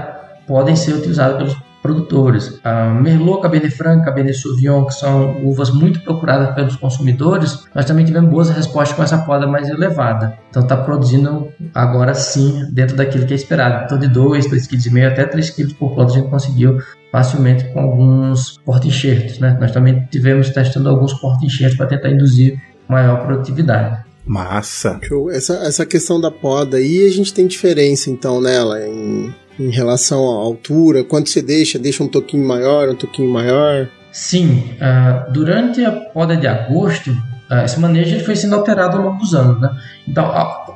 podem 0.48 0.76
ser 0.76 0.94
utilizadas 0.94 1.38
pelos 1.38 1.71
produtores. 1.82 2.60
A 2.64 2.90
Merlot, 2.94 3.42
Cabernet 3.42 3.76
Franc, 3.76 4.06
Cabernet 4.06 4.38
Sauvignon, 4.38 4.86
que 4.86 4.94
são 4.94 5.44
uvas 5.44 5.72
muito 5.72 6.02
procuradas 6.02 6.54
pelos 6.54 6.76
consumidores, 6.76 7.66
nós 7.74 7.86
também 7.86 8.06
tivemos 8.06 8.30
boas 8.30 8.50
respostas 8.50 8.96
com 8.96 9.04
essa 9.04 9.18
poda 9.20 9.48
mais 9.48 9.70
elevada. 9.70 10.38
Então 10.50 10.62
está 10.62 10.78
produzindo 10.78 11.48
agora 11.74 12.14
sim 12.14 12.66
dentro 12.72 12.96
daquilo 12.96 13.26
que 13.26 13.34
é 13.34 13.36
esperado. 13.36 13.86
Então 13.86 13.98
de 13.98 14.08
2, 14.08 14.48
2,5 14.48 14.92
kg 14.92 15.06
até 15.06 15.26
3 15.26 15.50
kg 15.50 15.74
por 15.76 15.96
planta 15.96 16.12
a 16.14 16.16
gente 16.16 16.30
conseguiu 16.30 16.78
facilmente 17.12 17.66
com 17.74 17.80
alguns 17.80 18.58
porta-enxertos. 18.66 19.40
Né? 19.40 19.58
Nós 19.60 19.72
também 19.72 20.08
tivemos 20.12 20.50
testando 20.50 20.90
alguns 20.90 21.14
porta-enxertos 21.14 21.78
para 21.78 21.88
tentar 21.88 22.10
induzir 22.10 22.60
maior 22.88 23.26
produtividade. 23.26 24.04
Massa. 24.26 25.00
Show. 25.04 25.32
Essa, 25.32 25.56
essa 25.56 25.86
questão 25.86 26.22
da 26.22 26.30
poda 26.30 26.78
aí, 26.78 27.06
a 27.06 27.12
gente 27.12 27.34
tem 27.34 27.48
diferença 27.48 28.10
então 28.10 28.40
nela 28.40 28.80
em, 28.86 29.34
em 29.62 29.72
relação 29.72 30.20
à 30.20 30.44
altura, 30.44 31.04
quanto 31.04 31.30
você 31.30 31.42
deixa, 31.42 31.78
deixa 31.78 32.04
um 32.04 32.08
toquinho 32.08 32.48
maior, 32.48 32.90
um 32.90 32.96
toquinho 32.96 33.30
maior. 33.30 33.88
Sim, 34.12 34.76
uh, 34.76 35.32
durante 35.32 35.86
a 35.86 35.92
poda 35.92 36.36
de 36.36 36.48
agosto, 36.48 37.12
uh, 37.12 37.64
esse 37.64 37.80
manejo 37.80 38.16
ele 38.16 38.24
foi 38.24 38.36
sendo 38.36 38.56
alterado 38.56 38.98
ao 38.98 39.04
longo 39.04 39.20
dos 39.20 39.34
anos, 39.34 39.62
né? 39.62 39.70
Então, 40.08 40.30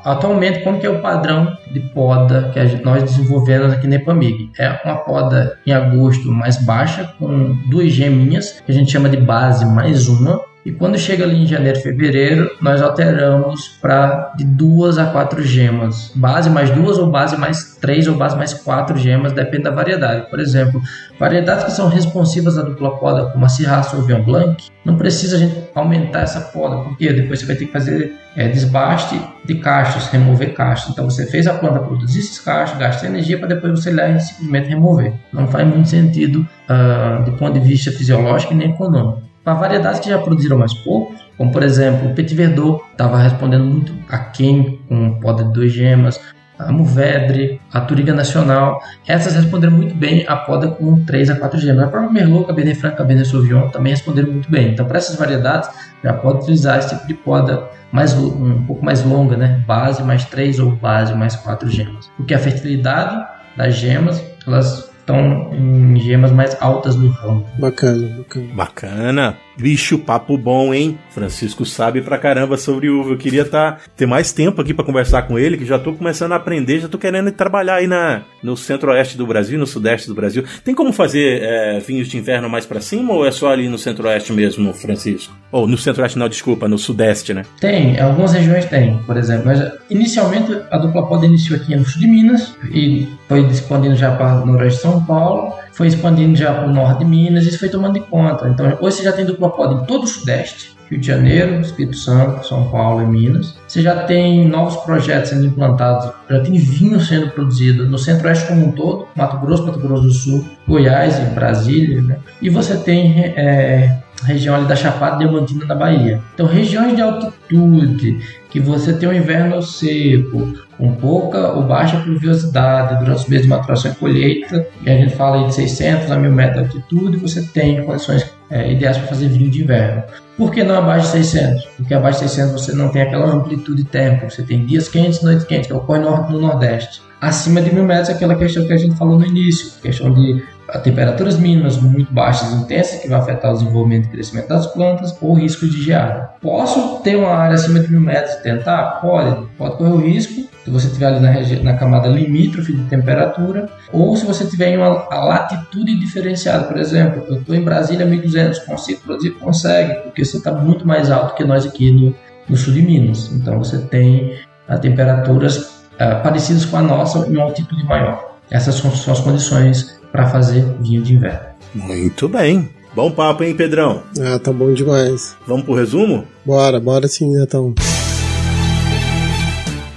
atualmente, 0.06 0.63
como 0.63 0.80
que 0.80 0.86
é 0.86 0.89
o 0.89 1.02
padrão 1.02 1.58
de 1.71 1.80
poda 1.80 2.52
que 2.54 2.84
nós 2.84 3.04
desenvolvemos 3.04 3.74
aqui 3.74 3.88
na 3.88 3.95
Epamig? 3.95 4.52
É 4.58 4.80
uma 4.86 4.98
poda 4.98 5.58
em 5.65 5.74
agosto 5.74 6.32
mais 6.32 6.58
baixa, 6.63 7.13
com 7.19 7.58
duas 7.69 7.91
geminhas, 7.91 8.62
que 8.65 8.71
a 8.71 8.76
gente 8.76 8.91
chama 8.91 9.10
de 9.10 9.17
base 9.17 9.65
mais 9.65 10.08
uma, 10.08 10.39
e 10.65 10.71
quando 10.71 10.97
chega 10.97 11.23
ali 11.23 11.43
em 11.43 11.45
janeiro, 11.45 11.80
fevereiro, 11.80 12.49
nós 12.60 12.82
alteramos 12.82 13.78
para 13.80 14.34
de 14.36 14.43
duas 14.43 14.97
a 14.97 15.06
quatro 15.06 15.43
gemas. 15.43 16.12
Base 16.15 16.49
mais 16.49 16.71
duas 16.71 16.97
ou 16.97 17.12
base 17.12 17.38
mais 17.38 17.78
três 17.80 18.08
ou 18.08 18.15
base 18.15 18.36
mais 18.36 18.51
quatro 18.51 18.97
gemas, 18.97 19.32
depende 19.32 19.62
da 19.62 19.69
variedade. 19.69 20.28
Por 20.28 20.39
exemplo, 20.39 20.82
variedades 21.19 21.65
que 21.65 21.71
são 21.71 21.88
responsivas 21.88 22.58
à 22.58 22.63
dupla 22.63 22.97
poda, 22.97 23.28
como 23.28 23.45
a 23.45 23.49
Syrah 23.49 23.84
Sauvignon 23.84 24.23
Blanc, 24.23 24.71
não 24.84 24.97
precisa 24.97 25.36
a 25.36 25.39
gente 25.39 25.56
aumentar 25.75 26.21
essa 26.21 26.41
poda, 26.41 26.78
porque 26.78 27.13
depois 27.13 27.39
você 27.39 27.45
vai 27.45 27.56
ter 27.56 27.67
que 27.67 27.71
fazer 27.71 28.15
é, 28.36 28.47
desbaste 28.47 29.21
de 29.45 29.56
cachos, 29.56 30.08
remover 30.08 30.56
cachos. 30.56 30.89
Então 30.89 31.08
você 31.08 31.28
fez 31.28 31.45
a 31.45 31.54
planta 31.54 31.78
produzir 31.78 32.21
esses 32.21 32.39
cachos, 32.39 32.80
gasta 32.80 33.06
energia 33.06 33.38
para 33.38 33.49
depois 33.49 33.71
você 33.71 33.91
lá 33.91 34.17
simplesmente 34.17 34.69
remover. 34.69 35.13
Não 35.32 35.45
faz 35.45 35.67
muito 35.67 35.88
sentido 35.88 36.39
uh, 36.39 37.23
do 37.23 37.34
ponto 37.34 37.54
de 37.54 37.60
vista 37.60 37.91
fisiológico 37.91 38.54
e 38.54 38.56
nem 38.56 38.71
econômico. 38.71 39.35
Para 39.45 39.53
variedades 39.53 39.99
que 39.99 40.10
já 40.10 40.17
produziram 40.17 40.58
mais 40.58 40.73
pouco, 40.73 41.13
como 41.38 41.51
por 41.51 41.62
exemplo 41.62 42.10
o 42.10 42.15
Petit 42.15 42.34
Verdot, 42.34 42.84
estava 42.91 43.19
respondendo 43.19 43.63
muito 43.63 43.93
a 44.10 44.17
quem 44.17 44.79
com 44.89 45.19
poda 45.19 45.43
de 45.43 45.53
duas 45.53 45.71
gemas, 45.71 46.19
a 46.58 46.71
Mourvedre, 46.71 47.62
a 47.71 47.81
Turiga 47.81 48.12
Nacional, 48.12 48.81
essas 49.05 49.36
responderam 49.36 49.73
muito 49.73 49.93
bem 49.93 50.25
a 50.27 50.36
poda 50.36 50.69
com 50.69 51.03
3 51.05 51.29
a 51.29 51.36
4 51.36 51.60
gemas. 51.60 51.84
A 51.84 51.88
própria 51.88 52.12
Merlot, 52.12 52.47
Cabernet 52.47 52.79
Franc, 52.79 52.97
Cabernet 52.97 53.27
Sauvignon 53.27 53.69
também 53.69 53.91
responderam 53.91 54.31
muito 54.31 54.49
bem. 54.49 54.69
Então, 54.69 54.88
para 54.88 54.97
essas 54.97 55.15
variedades, 55.15 55.69
já 56.03 56.13
pode 56.13 56.39
utilizar 56.39 56.79
esse 56.79 56.89
tipo 56.95 57.08
de 57.08 57.13
poda 57.13 57.69
mais, 57.91 58.13
um 58.13 58.65
pouco 58.65 58.84
mais 58.84 59.03
longa, 59.03 59.38
né? 59.38 59.63
Base 59.67 60.01
mais 60.01 60.25
3 60.25 60.60
ou 60.60 60.71
base 60.71 61.13
mais 61.13 61.36
4 61.36 61.69
gemas. 61.69 62.10
Porque 62.17 62.34
a 62.34 62.39
fertilidade 62.39 63.23
das 63.55 63.75
gemas, 63.75 64.23
elas 64.47 64.94
estão 65.05 65.53
em 65.53 65.99
gemas 65.99 66.31
mais 66.31 66.59
altas 66.59 66.95
do 66.95 67.07
ramo. 67.09 67.47
Bacana, 67.59 68.09
bacana. 68.17 68.53
Bacana. 68.55 69.37
Bicho, 69.57 69.97
papo 69.97 70.37
bom, 70.37 70.73
hein? 70.73 70.97
Francisco 71.11 71.65
sabe 71.65 72.01
pra 72.01 72.17
caramba 72.17 72.57
sobre 72.57 72.89
uva. 72.89 73.11
Eu 73.11 73.17
queria 73.17 73.45
tá, 73.45 73.77
ter 73.95 74.05
mais 74.05 74.33
tempo 74.33 74.61
aqui 74.61 74.73
para 74.73 74.83
conversar 74.83 75.23
com 75.23 75.39
ele, 75.39 75.57
que 75.57 75.65
já 75.65 75.79
tô 75.79 75.93
começando 75.93 76.33
a 76.33 76.35
aprender, 76.35 76.81
já 76.81 76.89
tô 76.89 76.97
querendo 76.97 77.31
trabalhar 77.31 77.75
aí 77.75 77.87
na, 77.87 78.23
no 78.43 78.57
centro-oeste 78.57 79.17
do 79.17 79.25
Brasil, 79.25 79.57
no 79.57 79.65
sudeste 79.65 80.07
do 80.07 80.15
Brasil. 80.15 80.43
Tem 80.63 80.75
como 80.75 80.91
fazer 80.91 81.41
é, 81.41 81.79
vinhos 81.79 82.07
de 82.07 82.17
inverno 82.17 82.49
mais 82.49 82.65
para 82.65 82.81
cima 82.81 83.13
ou 83.13 83.25
é 83.25 83.31
só 83.31 83.49
ali 83.49 83.69
no 83.69 83.77
centro-oeste 83.77 84.33
mesmo, 84.33 84.73
Francisco? 84.73 85.33
Ou 85.51 85.65
no 85.67 85.77
centro-oeste, 85.77 86.19
não, 86.19 86.27
desculpa, 86.27 86.67
no 86.67 86.77
sudeste, 86.77 87.33
né? 87.33 87.43
Tem, 87.61 87.99
algumas 87.99 88.33
regiões 88.33 88.65
tem, 88.65 88.97
por 89.05 89.15
exemplo. 89.15 89.45
Mas, 89.45 89.71
inicialmente, 89.89 90.51
a 90.69 90.77
dupla 90.77 91.07
poda 91.07 91.25
iniciou 91.25 91.57
aqui 91.57 91.75
no 91.75 91.85
sul 91.85 92.01
de 92.01 92.07
Minas 92.07 92.53
e 92.73 93.07
foi 93.27 93.41
expandindo 93.47 93.95
já 93.95 94.15
para 94.15 94.41
o 94.41 94.45
noroeste 94.45 94.77
de 94.77 94.81
São 94.81 95.05
Paulo 95.05 95.53
foi 95.75 95.88
expandindo 95.88 96.35
já 96.35 96.53
para 96.53 96.67
o 96.67 96.73
norte 96.73 96.99
de 96.99 97.05
Minas, 97.05 97.45
isso 97.45 97.59
foi 97.59 97.69
tomando 97.69 97.93
de 97.95 97.99
conta. 97.99 98.47
Então, 98.47 98.65
hoje 98.79 98.97
você 98.97 99.03
já 99.03 99.11
tem 99.11 99.25
dupla 99.25 99.49
poda 99.49 99.73
em 99.75 99.85
todo 99.85 100.05
o 100.05 100.07
Sudeste, 100.07 100.73
Rio 100.89 100.99
de 100.99 101.07
Janeiro, 101.07 101.59
Espírito 101.59 101.97
Santo, 101.97 102.47
São 102.47 102.69
Paulo 102.69 103.01
e 103.01 103.05
Minas. 103.05 103.57
Você 103.67 103.81
já 103.81 104.03
tem 104.03 104.47
novos 104.47 104.77
projetos 104.77 105.31
sendo 105.31 105.45
implantados, 105.45 106.11
já 106.29 106.39
tem 106.39 106.53
vinho 106.53 106.99
sendo 107.01 107.29
produzido 107.31 107.89
no 107.89 107.97
Centro-Oeste 107.97 108.47
como 108.47 108.67
um 108.67 108.71
todo, 108.71 109.07
Mato 109.15 109.38
Grosso, 109.39 109.65
Mato 109.65 109.79
Grosso 109.79 110.03
do 110.03 110.11
Sul, 110.11 110.45
Goiás 110.65 111.19
e 111.19 111.25
Brasília. 111.33 112.01
Né? 112.01 112.17
E 112.41 112.49
você 112.49 112.77
tem 112.77 113.33
é, 113.35 113.97
região 114.25 114.55
ali 114.55 114.65
da 114.65 114.75
Chapada 114.75 115.17
Diamantina 115.17 115.65
da 115.65 115.75
Bahia. 115.75 116.21
Então, 116.33 116.45
regiões 116.45 116.95
de 116.95 117.01
altitude, 117.01 118.19
que 118.49 118.59
você 118.59 118.93
tem 118.93 119.07
um 119.07 119.13
inverno 119.13 119.61
seco, 119.61 120.53
com 120.77 120.93
pouca 120.95 121.53
ou 121.53 121.63
baixa 121.63 121.97
pluviosidade 121.99 122.99
durante 122.99 123.21
os 123.21 123.27
meses 123.27 123.45
de 123.45 123.49
maturação 123.49 123.91
e 123.91 123.95
colheita, 123.95 124.67
e 124.81 124.89
a 124.89 124.97
gente 124.97 125.15
fala 125.15 125.38
aí 125.38 125.47
de 125.47 125.55
600 125.55 126.11
a 126.11 126.17
1000 126.17 126.31
metros 126.31 126.69
de 126.69 126.77
altitude, 126.77 127.17
você 127.17 127.41
tem 127.41 127.83
condições 127.85 128.29
é, 128.49 128.71
ideais 128.71 128.97
para 128.97 129.07
fazer 129.07 129.29
vinho 129.29 129.49
de 129.49 129.63
inverno. 129.63 130.03
Por 130.38 130.51
que 130.51 130.63
não 130.63 130.77
abaixo 130.77 131.05
de 131.05 131.23
600? 131.23 131.65
Porque 131.77 131.93
abaixo 131.93 132.23
de 132.23 132.29
600 132.29 132.61
você 132.61 132.73
não 132.73 132.89
tem 132.89 133.03
aquela 133.03 133.25
amplitude 133.27 133.83
térmica, 133.85 134.29
você 134.29 134.43
tem 134.43 134.65
dias 134.65 134.89
quentes 134.89 135.21
e 135.21 135.23
noites 135.23 135.45
quentes, 135.45 135.67
que 135.67 135.73
ocorre 135.73 135.99
no, 135.99 136.29
no 136.29 136.41
Nordeste. 136.41 137.01
Acima 137.21 137.61
de 137.61 137.73
1000 137.73 137.83
metros 137.85 138.09
é 138.09 138.13
aquela 138.13 138.35
questão 138.35 138.67
que 138.67 138.73
a 138.73 138.77
gente 138.77 138.95
falou 138.97 139.17
no 139.17 139.25
início, 139.25 139.71
questão 139.81 140.13
de 140.13 140.43
temperaturas 140.84 141.38
mínimas 141.38 141.78
muito 141.78 142.12
baixas 142.13 142.51
e 142.51 142.56
intensas 142.56 143.01
que 143.01 143.08
vai 143.08 143.19
afetar 143.19 143.51
o 143.51 143.58
desenvolvimento 143.58 144.08
e 144.08 144.10
crescimento 144.10 144.47
das 144.47 144.67
plantas 144.67 145.15
ou 145.21 145.34
risco 145.34 145.67
de 145.67 145.82
geada. 145.82 146.32
Posso 146.41 146.99
ter 147.04 147.15
uma 147.15 147.30
área 147.30 147.56
acima 147.56 147.80
de 147.80 147.89
mil 147.89 148.01
metros 148.01 148.36
e 148.36 148.43
tentar? 148.43 148.99
Pode, 149.01 149.47
pode 149.58 149.78
correr 149.78 149.91
o 149.91 149.97
risco 149.97 150.47
se 150.63 150.71
você 150.71 150.88
estiver 150.88 151.06
ali 151.06 151.19
na, 151.19 151.63
na, 151.63 151.78
camada 151.78 152.08
limítrofe 152.08 152.73
de 152.73 152.84
temperatura 152.86 153.69
ou 153.93 154.17
se 154.17 154.25
você 154.25 154.45
tiver 154.45 154.69
em 154.69 154.78
uma 154.78 155.08
latitude 155.12 155.99
diferenciada. 155.99 156.63
Por 156.63 156.78
exemplo, 156.78 157.23
eu 157.28 157.38
estou 157.38 157.54
em 157.54 157.62
Brasília 157.62 158.06
1200, 158.06 158.60
consigo 158.60 159.01
produzir? 159.01 159.32
Consegue, 159.32 159.93
porque 160.01 160.25
você 160.25 160.38
está 160.38 160.51
muito 160.51 160.88
mais 160.88 161.12
alto 161.12 161.36
que 161.36 161.43
nós 161.43 161.67
aqui 161.67 161.91
no, 161.91 162.15
no 162.49 162.58
sul 162.58 162.73
de 162.73 162.82
Minas. 162.82 163.32
Então 163.32 163.60
você 163.60 163.78
tem 163.78 164.39
a, 164.67 164.80
temperaturas 164.80 165.58
uh, 165.58 166.23
parecidas 166.23 166.65
com 166.65 166.78
a 166.78 166.82
nossa 166.82 167.19
em 167.28 167.36
uma 167.36 167.43
altitude 167.43 167.84
maior. 167.86 168.36
Essas 168.49 168.75
são, 168.75 168.91
são 168.91 169.13
as 169.13 169.19
condições 169.19 169.94
para 170.15 170.30
fazer 170.30 170.65
vinho 170.80 171.01
de 171.01 171.13
inverno. 171.13 171.41
Muito 171.73 172.30
bem. 172.30 172.69
Bom 172.95 173.12
papo, 173.12 173.43
hein, 173.43 173.54
Pedrão? 173.54 174.04
Ah, 174.21 174.39
tá 174.39 174.54
bom 174.54 174.73
demais. 174.73 175.36
Vamos 175.45 175.65
pro 175.65 175.73
resumo? 175.73 176.25
Bora, 176.45 176.80
bora 176.80 177.06
sim, 177.10 177.30
Netão. 177.30 177.75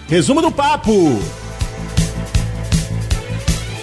Resumo 0.08 0.42
do 0.42 0.50
papo! 0.50 0.90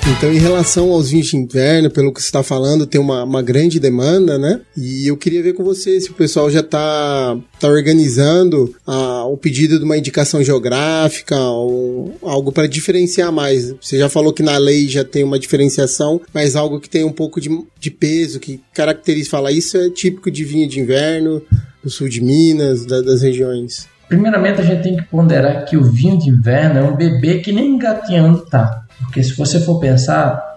Então, 0.07 0.31
em 0.31 0.37
relação 0.37 0.91
aos 0.91 1.09
vinhos 1.09 1.27
de 1.27 1.35
inverno, 1.35 1.89
pelo 1.89 2.13
que 2.13 2.21
você 2.21 2.27
está 2.27 2.43
falando, 2.43 2.85
tem 2.85 3.01
uma, 3.01 3.23
uma 3.23 3.41
grande 3.41 3.79
demanda, 3.79 4.37
né? 4.37 4.61
E 4.77 5.07
eu 5.07 5.17
queria 5.17 5.41
ver 5.41 5.53
com 5.53 5.63
você 5.63 5.99
se 5.99 6.11
o 6.11 6.13
pessoal 6.13 6.49
já 6.51 6.59
está 6.59 7.35
tá 7.59 7.67
organizando 7.67 8.75
ah, 8.85 9.25
o 9.25 9.35
pedido 9.35 9.79
de 9.79 9.83
uma 9.83 9.97
indicação 9.97 10.43
geográfica 10.43 11.35
ou 11.39 12.15
algo 12.21 12.51
para 12.51 12.67
diferenciar 12.67 13.31
mais. 13.31 13.73
Você 13.81 13.97
já 13.97 14.07
falou 14.07 14.31
que 14.31 14.43
na 14.43 14.57
lei 14.59 14.87
já 14.87 15.03
tem 15.03 15.23
uma 15.23 15.39
diferenciação, 15.39 16.21
mas 16.31 16.55
algo 16.55 16.79
que 16.79 16.89
tem 16.89 17.03
um 17.03 17.11
pouco 17.11 17.41
de, 17.41 17.49
de 17.79 17.89
peso, 17.89 18.39
que 18.39 18.61
caracteriza, 18.75 19.31
fala 19.31 19.51
isso 19.51 19.75
é 19.75 19.89
típico 19.89 20.29
de 20.29 20.43
vinho 20.43 20.69
de 20.69 20.79
inverno, 20.79 21.41
do 21.83 21.89
sul 21.89 22.07
de 22.07 22.21
Minas, 22.21 22.85
da, 22.85 23.01
das 23.01 23.23
regiões. 23.23 23.87
Primeiramente, 24.07 24.61
a 24.61 24.63
gente 24.63 24.83
tem 24.83 24.95
que 24.95 25.03
ponderar 25.03 25.65
que 25.65 25.77
o 25.77 25.83
vinho 25.83 26.17
de 26.17 26.29
inverno 26.29 26.79
é 26.79 26.83
um 26.83 26.95
bebê 26.95 27.39
que 27.39 27.51
nem 27.51 27.75
engatinhando 27.75 28.45
tá. 28.45 28.85
Porque 28.99 29.21
se 29.23 29.35
você 29.35 29.59
for 29.59 29.79
pensar, 29.79 30.55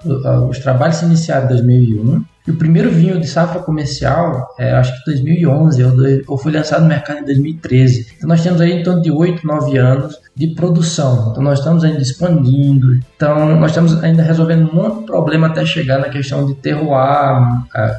os 0.49 0.59
trabalhos 0.59 0.97
se 0.97 1.05
iniciaram 1.05 1.47
em 1.47 1.49
2001 1.49 2.25
e 2.49 2.51
o 2.51 2.57
primeiro 2.57 2.91
vinho 2.91 3.21
de 3.21 3.27
safra 3.27 3.61
comercial, 3.61 4.49
é, 4.59 4.73
acho 4.73 4.97
que 4.99 5.11
2011 5.11 6.25
ou, 6.27 6.39
foi 6.39 6.51
lançado 6.51 6.81
no 6.81 6.89
mercado 6.89 7.19
em 7.19 7.25
2013. 7.27 8.15
Então 8.17 8.27
nós 8.27 8.43
temos 8.43 8.59
aí 8.63 8.73
em 8.73 8.83
torno 8.83 9.03
de 9.03 9.11
8, 9.11 9.47
9 9.47 9.77
anos 9.77 10.19
de 10.35 10.55
produção. 10.55 11.29
Então 11.31 11.43
nós 11.43 11.59
estamos 11.59 11.85
ainda 11.85 12.01
expandindo. 12.01 12.99
Então 13.17 13.55
nós 13.57 13.73
estamos 13.73 14.03
ainda 14.03 14.23
resolvendo 14.23 14.71
um 14.71 14.75
monte 14.75 15.01
de 15.01 15.07
problema 15.07 15.49
até 15.49 15.67
chegar 15.67 15.99
na 15.99 16.09
questão 16.09 16.47
de 16.47 16.55
terroir 16.55 17.43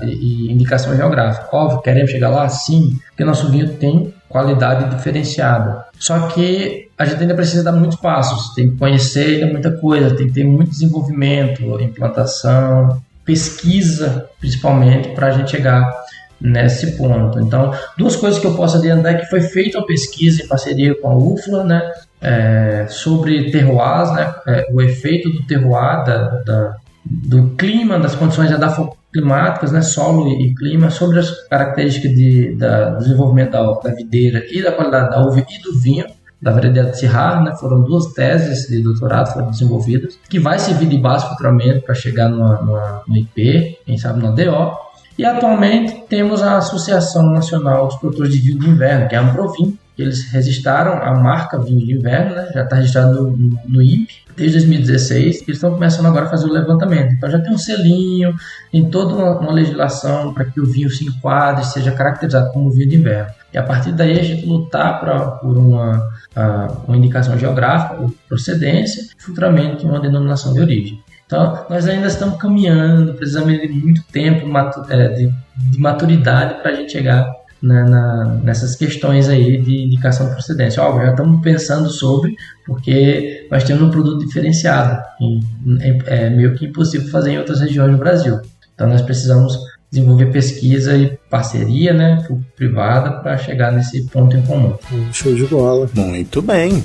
e 0.02 0.52
indicação 0.52 0.96
geográfica. 0.96 1.48
Óbvio, 1.56 1.82
queremos 1.82 2.10
chegar 2.10 2.30
lá? 2.30 2.50
Sim, 2.50 2.98
porque 3.10 3.24
nosso 3.24 3.52
vinho 3.52 3.70
tem 3.74 4.12
qualidade 4.30 4.96
diferenciada. 4.96 5.86
Só 5.98 6.28
que 6.28 6.88
a 6.98 7.06
gente 7.06 7.22
ainda 7.22 7.36
precisa 7.36 7.64
dar 7.64 7.72
muitos 7.72 7.98
passos, 7.98 8.54
tem 8.54 8.70
que 8.70 8.78
conhecer 8.78 9.36
ainda 9.36 9.48
muita 9.48 9.72
coisa, 9.72 10.16
tem 10.16 10.28
que 10.28 10.34
ter 10.34 10.44
muito 10.44 10.70
desenvolvimento, 10.70 11.64
implantação, 11.82 13.02
pesquisa, 13.26 14.30
principalmente, 14.40 15.10
para 15.10 15.28
a 15.28 15.32
gente 15.32 15.52
chegar 15.52 15.92
nesse 16.40 16.98
ponto. 16.98 17.40
Então, 17.40 17.74
duas 17.98 18.16
coisas 18.16 18.40
que 18.40 18.48
eu 18.48 18.56
posso 18.56 18.78
adiantar 18.78 19.16
é 19.16 19.18
que 19.18 19.30
foi 19.30 19.42
feita 19.42 19.78
uma 19.78 19.86
pesquisa 19.86 20.44
em 20.44 20.48
parceria 20.48 20.96
com 20.96 21.10
a 21.10 21.16
UFLA, 21.16 21.64
né, 21.64 21.92
é, 22.22 22.86
sobre 22.90 23.52
terroirs, 23.52 24.12
né, 24.14 24.34
é, 24.48 24.68
o 24.72 24.82
efeito 24.82 25.30
do 25.30 25.44
terroir, 25.44 26.06
da, 26.06 26.28
da, 26.46 26.76
do 27.06 27.50
clima, 27.58 28.00
das 28.00 28.16
condições 28.16 28.52
climáticas, 29.12 29.72
né, 29.72 29.82
solo 29.82 30.28
e, 30.28 30.54
clima, 30.54 30.90
sobre 30.90 31.20
as 31.20 31.48
características 31.48 32.14
de, 32.14 32.56
da, 32.56 32.92
do 32.92 33.00
desenvolvimento 33.00 33.52
da, 33.52 33.64
da 33.74 33.96
videira 33.96 34.44
e 34.50 34.62
da 34.62 34.72
qualidade 34.72 35.10
da 35.10 35.22
uva 35.22 35.40
e 35.40 35.62
do 35.62 35.80
vinho 35.80 36.06
da 36.42 36.52
variedade 36.52 36.98
Syrah, 36.98 37.42
né, 37.42 37.56
foram 37.56 37.82
duas 37.82 38.14
teses 38.14 38.68
de 38.68 38.82
doutorado 38.82 39.34
foram 39.34 39.52
desenvolvidas, 39.52 40.18
que 40.30 40.40
vai 40.40 40.58
servir 40.58 40.88
de 40.88 40.98
base 40.98 41.26
para 41.38 41.94
chegar 41.94 42.30
numa, 42.30 42.62
numa, 42.62 43.04
no 43.08 43.18
IP, 43.18 43.78
quem 43.86 43.98
sabe 43.98 44.22
no 44.22 44.34
DO. 44.34 44.78
E 45.18 45.26
atualmente 45.26 46.06
temos 46.08 46.42
a 46.42 46.58
Associação 46.58 47.30
Nacional 47.30 47.88
dos 47.88 47.98
Produtores 47.98 48.32
de 48.32 48.40
Vinho 48.40 48.60
de 48.60 48.70
Inverno, 48.70 49.10
que 49.10 49.16
é 49.16 49.18
a 49.18 49.22
Amprovin, 49.22 49.78
eles 50.02 50.32
registraram 50.32 50.94
a 51.02 51.14
marca 51.20 51.60
Vinho 51.60 51.86
de 51.86 51.94
Inverno, 51.94 52.36
né? 52.36 52.50
já 52.54 52.64
está 52.64 52.76
registrado 52.78 53.32
no, 53.32 53.60
no 53.68 53.82
INPE 53.82 54.20
desde 54.36 54.58
2016, 54.60 55.20
e 55.20 55.44
eles 55.44 55.48
estão 55.50 55.72
começando 55.74 56.06
agora 56.06 56.26
a 56.26 56.30
fazer 56.30 56.46
o 56.46 56.54
levantamento. 56.54 57.14
Então 57.14 57.30
já 57.30 57.40
tem 57.40 57.54
um 57.54 57.58
selinho, 57.58 58.34
tem 58.72 58.90
toda 58.90 59.14
uma, 59.14 59.40
uma 59.40 59.52
legislação 59.52 60.34
para 60.34 60.46
que 60.46 60.62
o 60.62 60.66
vinho 60.66 60.90
se 60.90 61.06
enquadre, 61.06 61.66
seja 61.66 61.92
caracterizado 61.92 62.52
como 62.52 62.72
vinho 62.72 62.90
de 62.90 62.96
inverno. 62.96 63.32
E 63.54 63.58
a 63.58 63.64
partir 63.64 63.92
daí 63.92 64.20
a 64.20 64.24
gente 64.24 64.46
lutar 64.46 65.00
pra, 65.00 65.20
por 65.32 65.58
uma, 65.58 66.08
uma 66.88 66.96
indicação 66.96 67.38
geográfica 67.38 68.02
ou 68.02 68.14
procedência, 68.28 69.04
futuramente 69.18 69.86
uma 69.86 70.00
denominação 70.00 70.54
de 70.54 70.62
origem. 70.62 71.04
Então, 71.26 71.66
nós 71.70 71.88
ainda 71.88 72.08
estamos 72.08 72.40
caminhando, 72.40 73.14
precisamos 73.14 73.52
de 73.54 73.68
muito 73.68 74.04
tempo 74.12 74.48
é, 74.90 75.10
de, 75.10 75.34
de 75.56 75.80
maturidade 75.80 76.56
para 76.62 76.72
a 76.72 76.74
gente 76.74 76.92
chegar 76.92 77.39
na, 77.62 77.84
na, 77.86 78.26
nessas 78.44 78.76
questões 78.76 79.28
aí 79.28 79.62
de 79.62 79.84
indicação 79.84 80.28
de 80.28 80.34
procedência. 80.34 80.82
Óbvio, 80.84 81.06
já 81.06 81.12
estamos 81.12 81.42
pensando 81.42 81.90
sobre, 81.90 82.36
porque 82.66 83.48
nós 83.52 83.64
temos 83.64 83.84
um 83.84 83.90
produto 83.90 84.26
diferenciado. 84.26 85.02
E 85.20 85.40
é, 85.82 86.26
é 86.26 86.30
meio 86.30 86.56
que 86.56 86.66
impossível 86.66 87.10
fazer 87.10 87.32
em 87.32 87.38
outras 87.38 87.62
regiões 87.62 87.92
do 87.92 87.98
Brasil. 87.98 88.40
Então, 88.74 88.88
nós 88.88 89.02
precisamos 89.02 89.58
desenvolver 89.92 90.28
pesquisa 90.28 90.96
e 90.96 91.18
parceria, 91.30 91.94
né, 91.94 92.26
privada, 92.56 93.12
para 93.22 93.38
chegar 93.38 93.72
nesse 93.72 94.06
ponto 94.08 94.38
em 94.38 94.42
comum. 94.44 94.74
Show 95.12 95.34
de 95.34 95.46
bola. 95.46 95.90
Muito 95.96 96.42
bem. 96.42 96.84